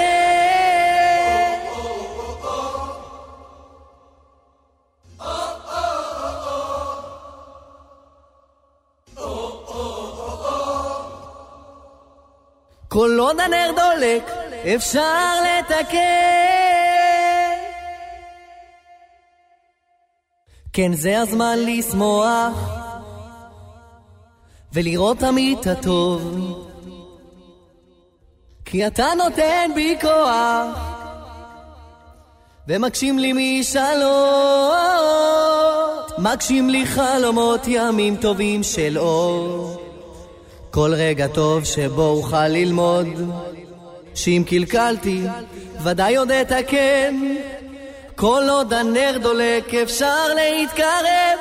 כל 12.90 13.18
עוד 13.20 13.40
הנר 13.40 13.72
דולק 13.76 14.32
אפשר 14.76 15.32
לתקן. 15.44 15.98
כן, 20.74 20.94
זה 20.94 21.22
הזמן 21.22 21.60
לשמוח 21.60 22.53
ולראות 24.74 25.18
תמיד 25.18 25.60
את 25.60 25.68
הטוב. 25.68 26.72
כי 28.73 28.87
אתה 28.87 29.07
נותן 29.17 29.71
בי 29.75 29.97
כוח 30.01 30.77
ומגשים 32.67 33.19
לי 33.19 33.59
משאלות, 33.59 34.13
מגשים 36.17 36.69
לי 36.69 36.85
חלומות 36.85 37.61
ימים 37.67 38.15
טובים 38.15 38.63
של 38.63 38.97
אור. 38.97 39.77
כל 40.71 40.93
רגע 40.93 41.27
טוב 41.27 41.63
שבו 41.63 42.09
אוכל 42.09 42.47
ללמוד, 42.47 43.07
שאם 44.15 44.43
קלקלתי, 44.49 45.23
ודאי 45.83 46.15
עוד 46.15 46.31
אתקן. 46.31 47.35
כל 48.15 48.43
עוד 48.49 48.73
הנר 48.73 49.17
דולק 49.21 49.73
אפשר 49.73 50.27
להתקרב. 50.35 51.39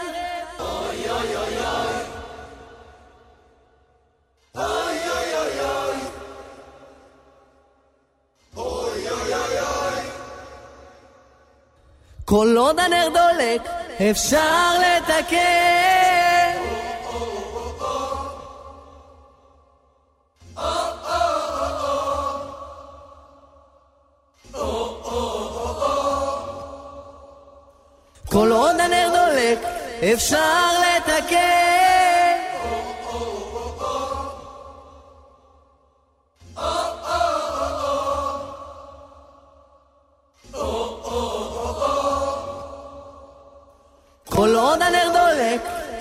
כל 12.33 12.57
עוד 12.59 12.81
הנר 12.81 13.09
דולק, 13.09 13.63
אפשר 14.11 14.71
לתקן. 14.79 15.39
כל 28.31 28.53
עוד 28.53 28.81
הנר 28.81 29.09
דולק, 29.13 29.59
אפשר 30.13 30.69
לתקן. 30.81 31.82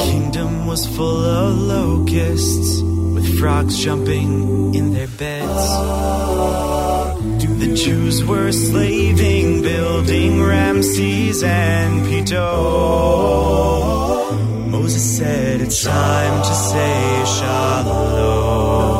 Kingdom 0.00 0.66
was 0.66 0.86
full 0.86 1.24
of 1.24 1.56
locusts, 1.58 2.82
with 2.82 3.38
frogs 3.38 3.78
jumping 3.78 4.74
in 4.74 4.92
their 4.92 5.08
beds. 5.08 5.70
The 7.58 7.74
Jews 7.74 8.22
were 8.24 8.52
slaving, 8.52 9.62
building 9.62 10.42
Ramses 10.42 11.42
and 11.42 12.04
Pito. 12.06 12.46
Moses 14.68 15.16
said, 15.16 15.60
It's 15.62 15.82
time 15.82 16.42
to 16.42 16.54
say 16.54 17.24
shalom. 17.38 18.95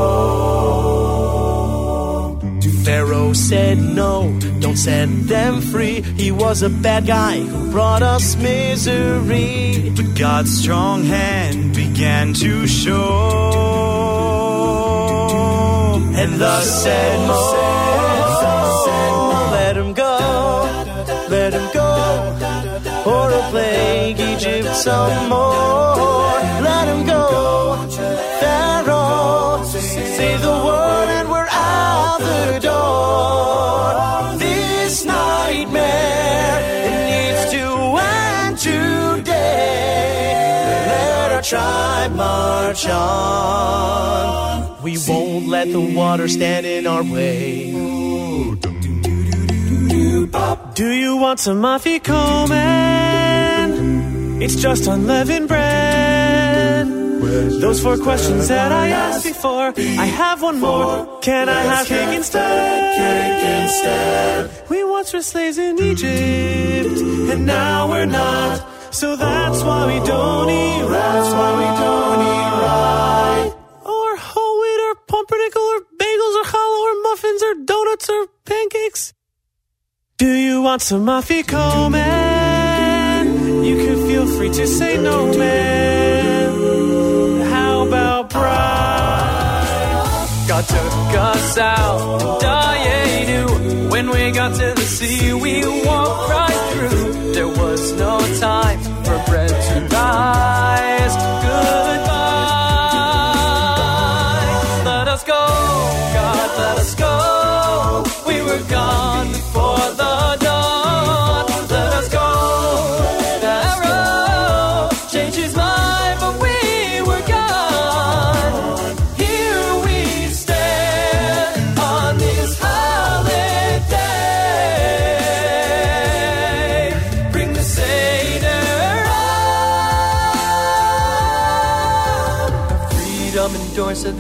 Pharaoh 3.27 3.35
said 3.35 3.79
no, 3.79 4.39
don't 4.61 4.77
set 4.77 5.09
them 5.27 5.61
free. 5.61 6.01
He 6.01 6.31
was 6.31 6.63
a 6.63 6.71
bad 6.71 7.09
guy 7.09 7.41
who 7.41 7.73
brought 7.73 8.01
us 8.01 8.37
misery. 8.37 9.91
But 9.97 10.15
God's 10.17 10.57
strong 10.57 11.03
hand 11.03 11.75
began 11.75 12.35
to 12.35 12.69
show. 12.69 12.95
And 16.15 16.41
thus 16.41 16.85
said 16.85 17.27
Moses, 17.27 18.87
let 19.51 19.77
him 19.77 19.93
go, 19.93 20.19
let 21.29 21.53
him 21.53 21.69
go, 21.75 21.91
or 23.07 23.33
a 23.33 23.43
plague 23.51 24.21
Egypt 24.21 24.69
some 24.77 25.29
more. 25.29 25.96
March 42.67 42.87
on. 42.89 44.83
We 44.83 44.99
won't 45.09 45.47
let 45.47 45.71
the 45.71 45.81
water 45.81 46.27
stand 46.29 46.67
in 46.67 46.87
our 46.87 47.03
way. 47.03 47.73
Do 50.75 50.91
you 50.91 51.17
want 51.17 51.41
some 51.41 51.63
Afikoman? 51.63 52.43
It's 54.43 54.57
just 54.57 54.87
unleavened 54.87 55.49
bread. 55.49 56.87
Those 57.63 57.81
four 57.83 57.97
questions 57.99 58.49
that 58.49 58.73
I 58.73 58.89
asked 58.89 59.25
before. 59.25 59.73
I 59.77 60.07
have 60.23 60.43
one 60.43 60.61
more. 60.61 61.21
Can 61.21 61.49
I 61.49 61.63
have 61.73 61.87
cake 61.87 62.17
instead? 62.17 62.51
We 64.69 64.85
once 64.85 65.13
were 65.13 65.23
slaves 65.23 65.59
in 65.59 65.79
Egypt, 65.81 67.01
and 67.33 67.47
now 67.47 67.89
we're 67.89 68.07
not. 68.07 68.76
So 68.97 69.13
that's 69.15 69.63
why 69.63 69.87
we 69.93 69.99
don't 70.07 70.49
eat 70.49 70.81
right. 70.81 71.13
That's 71.17 71.35
why 71.35 71.51
we 71.61 71.69
don't 71.85 72.21
eat 72.33 72.53
right. 72.65 73.53
Or 73.85 74.17
whole 74.17 74.57
wheat, 74.63 74.81
or 74.89 74.95
pumpernickel, 75.13 75.67
or 75.75 75.81
bagels, 76.01 76.35
or 76.41 76.47
challah, 76.53 76.81
or 76.87 76.95
muffins, 77.03 77.43
or 77.43 77.55
donuts, 77.67 78.09
or 78.09 78.27
pancakes. 78.47 79.13
Do 80.17 80.33
you 80.33 80.63
want 80.63 80.81
some 80.81 81.05
Afiko, 81.05 81.91
man? 81.91 83.27
You 83.63 83.77
can 83.85 83.97
feel 84.07 84.27
free 84.27 84.49
to 84.61 84.67
say 84.67 84.97
no, 84.97 85.27
man. 85.37 87.43
How 87.51 87.87
about 87.87 88.31
pride? 88.31 90.27
God 90.49 90.65
took 90.65 91.15
us 91.33 91.59
out 91.59 92.23
in 92.23 92.29
eh, 92.29 92.39
Dayenu. 92.47 93.91
When 93.91 94.09
we 94.09 94.31
got 94.31 94.55
to 94.55 94.73
the 94.75 94.87
sea, 94.97 95.35
we 95.35 95.61
walked 95.85 96.31
right 96.31 96.46
was 97.77 97.93
no 97.93 98.19
time 98.41 98.79
for 99.05 99.23
bread 99.31 99.51
to 99.51 99.95
rise. 99.95 100.96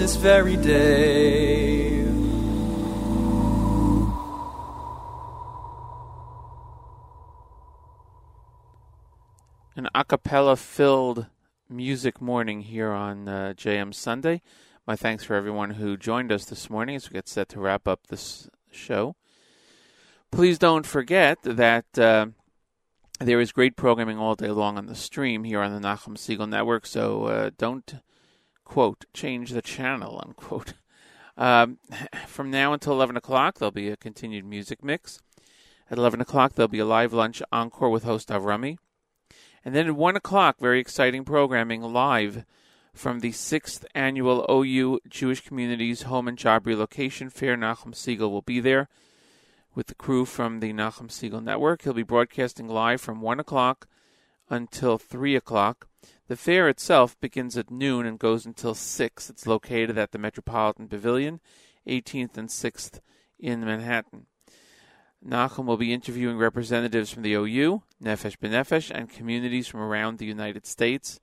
This 0.06 0.14
very 0.14 0.54
day. 0.56 1.98
An 9.74 9.88
a 9.92 10.04
cappella 10.04 10.54
filled 10.54 11.26
music 11.68 12.20
morning 12.20 12.60
here 12.60 12.92
on 12.92 13.26
uh, 13.26 13.54
JM 13.56 13.92
Sunday. 13.92 14.42
My 14.86 14.94
thanks 14.94 15.24
for 15.24 15.34
everyone 15.34 15.70
who 15.70 15.96
joined 15.96 16.30
us 16.30 16.44
this 16.44 16.70
morning 16.70 16.94
as 16.94 17.10
we 17.10 17.14
get 17.14 17.26
set 17.26 17.48
to 17.48 17.58
wrap 17.58 17.88
up 17.88 18.06
this 18.06 18.48
show. 18.70 19.16
Please 20.30 20.56
don't 20.56 20.86
forget 20.86 21.38
that 21.42 21.98
uh, 21.98 22.26
there 23.18 23.40
is 23.40 23.50
great 23.50 23.74
programming 23.74 24.18
all 24.18 24.36
day 24.36 24.50
long 24.50 24.78
on 24.78 24.86
the 24.86 24.94
stream 24.94 25.42
here 25.42 25.62
on 25.62 25.74
the 25.74 25.80
Nachum 25.80 26.16
Segal 26.16 26.48
Network, 26.48 26.86
so 26.86 27.24
uh, 27.24 27.50
don't, 27.58 27.96
quote, 28.66 29.06
change 29.14 29.50
the 29.50 29.62
channel, 29.62 30.22
unquote. 30.24 30.74
Um, 31.38 31.76
from 32.26 32.50
now 32.50 32.72
until 32.72 32.94
11 32.94 33.18
o'clock, 33.18 33.58
there'll 33.58 33.70
be 33.70 33.90
a 33.90 33.96
continued 33.98 34.46
music 34.46 34.82
mix. 34.82 35.20
At 35.90 35.98
11 35.98 36.22
o'clock, 36.22 36.54
there'll 36.54 36.66
be 36.66 36.78
a 36.78 36.86
live 36.86 37.12
lunch 37.12 37.42
encore 37.52 37.90
with 37.90 38.04
host 38.04 38.30
Avrami. 38.30 38.78
And 39.62 39.74
then 39.74 39.86
at 39.86 39.96
1 39.96 40.16
o'clock, 40.16 40.58
very 40.58 40.80
exciting 40.80 41.26
programming 41.26 41.82
live 41.82 42.46
from 42.94 43.20
the 43.20 43.32
6th 43.32 43.84
annual 43.94 44.46
OU 44.50 45.00
Jewish 45.10 45.42
Communities 45.42 46.02
Home 46.02 46.26
and 46.26 46.38
Job 46.38 46.66
Relocation 46.66 47.28
Fair. 47.28 47.54
Nachum 47.54 47.92
Segal 47.92 48.30
will 48.30 48.40
be 48.40 48.58
there 48.58 48.88
with 49.74 49.88
the 49.88 49.94
crew 49.94 50.24
from 50.24 50.60
the 50.60 50.72
Nachum 50.72 51.08
Segal 51.08 51.44
Network. 51.44 51.82
He'll 51.82 51.92
be 51.92 52.02
broadcasting 52.02 52.66
live 52.66 53.02
from 53.02 53.20
1 53.20 53.38
o'clock 53.38 53.86
until 54.48 54.96
3 54.96 55.36
o'clock. 55.36 55.86
The 56.28 56.36
fair 56.36 56.68
itself 56.68 57.18
begins 57.20 57.56
at 57.56 57.70
noon 57.70 58.04
and 58.04 58.18
goes 58.18 58.46
until 58.46 58.74
6. 58.74 59.30
It's 59.30 59.46
located 59.46 59.96
at 59.96 60.10
the 60.10 60.18
Metropolitan 60.18 60.88
Pavilion, 60.88 61.40
18th 61.86 62.36
and 62.36 62.48
6th 62.48 63.00
in 63.38 63.64
Manhattan. 63.64 64.26
Nachum 65.24 65.66
will 65.66 65.76
be 65.76 65.92
interviewing 65.92 66.36
representatives 66.36 67.10
from 67.10 67.22
the 67.22 67.34
OU, 67.34 67.82
Nefesh 68.02 68.38
B'Nefesh, 68.38 68.90
and 68.92 69.08
communities 69.08 69.68
from 69.68 69.80
around 69.80 70.18
the 70.18 70.26
United 70.26 70.66
States. 70.66 71.20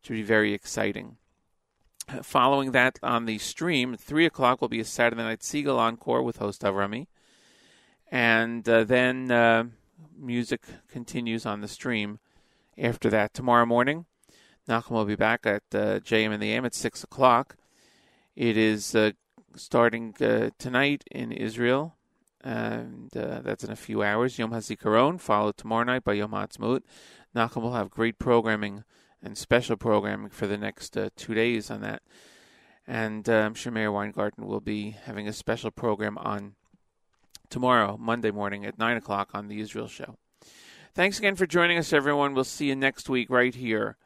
It 0.00 0.06
should 0.06 0.14
be 0.14 0.22
very 0.22 0.52
exciting. 0.52 1.16
Following 2.22 2.70
that 2.70 3.00
on 3.02 3.24
the 3.24 3.38
stream, 3.38 3.94
at 3.94 4.00
3 4.00 4.26
o'clock 4.26 4.60
will 4.60 4.68
be 4.68 4.80
a 4.80 4.84
Saturday 4.84 5.22
Night 5.22 5.40
Segal 5.40 5.78
Encore 5.78 6.22
with 6.22 6.36
host 6.36 6.62
Avrami. 6.62 7.08
And 8.12 8.68
uh, 8.68 8.84
then 8.84 9.30
uh, 9.32 9.64
music 10.16 10.62
continues 10.88 11.44
on 11.44 11.62
the 11.62 11.68
stream 11.68 12.20
after 12.78 13.10
that. 13.10 13.34
Tomorrow 13.34 13.66
morning, 13.66 14.06
Nachum 14.68 14.90
will 14.90 15.04
be 15.04 15.16
back 15.16 15.46
at 15.46 15.62
uh, 15.72 16.00
JM 16.00 16.32
and 16.32 16.42
the 16.42 16.52
AM 16.52 16.64
at 16.64 16.74
6 16.74 17.04
o'clock. 17.04 17.56
It 18.34 18.56
is 18.56 18.94
uh, 18.94 19.12
starting 19.54 20.14
uh, 20.20 20.50
tonight 20.58 21.04
in 21.10 21.30
Israel, 21.30 21.94
and 22.42 23.16
uh, 23.16 23.40
that's 23.42 23.62
in 23.62 23.70
a 23.70 23.76
few 23.76 24.02
hours. 24.02 24.38
Yom 24.38 24.50
HaZikaron, 24.50 25.20
followed 25.20 25.56
tomorrow 25.56 25.84
night 25.84 26.04
by 26.04 26.14
Yom 26.14 26.32
HaAtzmaut. 26.32 26.82
Nachum 27.34 27.62
will 27.62 27.74
have 27.74 27.90
great 27.90 28.18
programming 28.18 28.82
and 29.22 29.38
special 29.38 29.76
programming 29.76 30.30
for 30.30 30.46
the 30.46 30.58
next 30.58 30.96
uh, 30.96 31.10
two 31.16 31.34
days 31.34 31.70
on 31.70 31.80
that. 31.82 32.02
And 32.88 33.28
uh, 33.28 33.32
I'm 33.32 33.54
sure 33.54 33.72
Meir 33.72 33.92
Weingarten 33.92 34.46
will 34.46 34.60
be 34.60 34.96
having 35.04 35.28
a 35.28 35.32
special 35.32 35.70
program 35.70 36.18
on 36.18 36.54
tomorrow, 37.50 37.96
Monday 37.96 38.32
morning 38.32 38.66
at 38.66 38.78
9 38.78 38.96
o'clock 38.96 39.30
on 39.32 39.46
the 39.46 39.60
Israel 39.60 39.88
Show. 39.88 40.16
Thanks 40.94 41.18
again 41.18 41.36
for 41.36 41.46
joining 41.46 41.78
us, 41.78 41.92
everyone. 41.92 42.34
We'll 42.34 42.44
see 42.44 42.66
you 42.66 42.76
next 42.76 43.08
week 43.08 43.30
right 43.30 43.54
here 43.54 43.96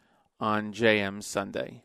on 0.40 0.72
JM 0.72 1.22
Sunday. 1.22 1.82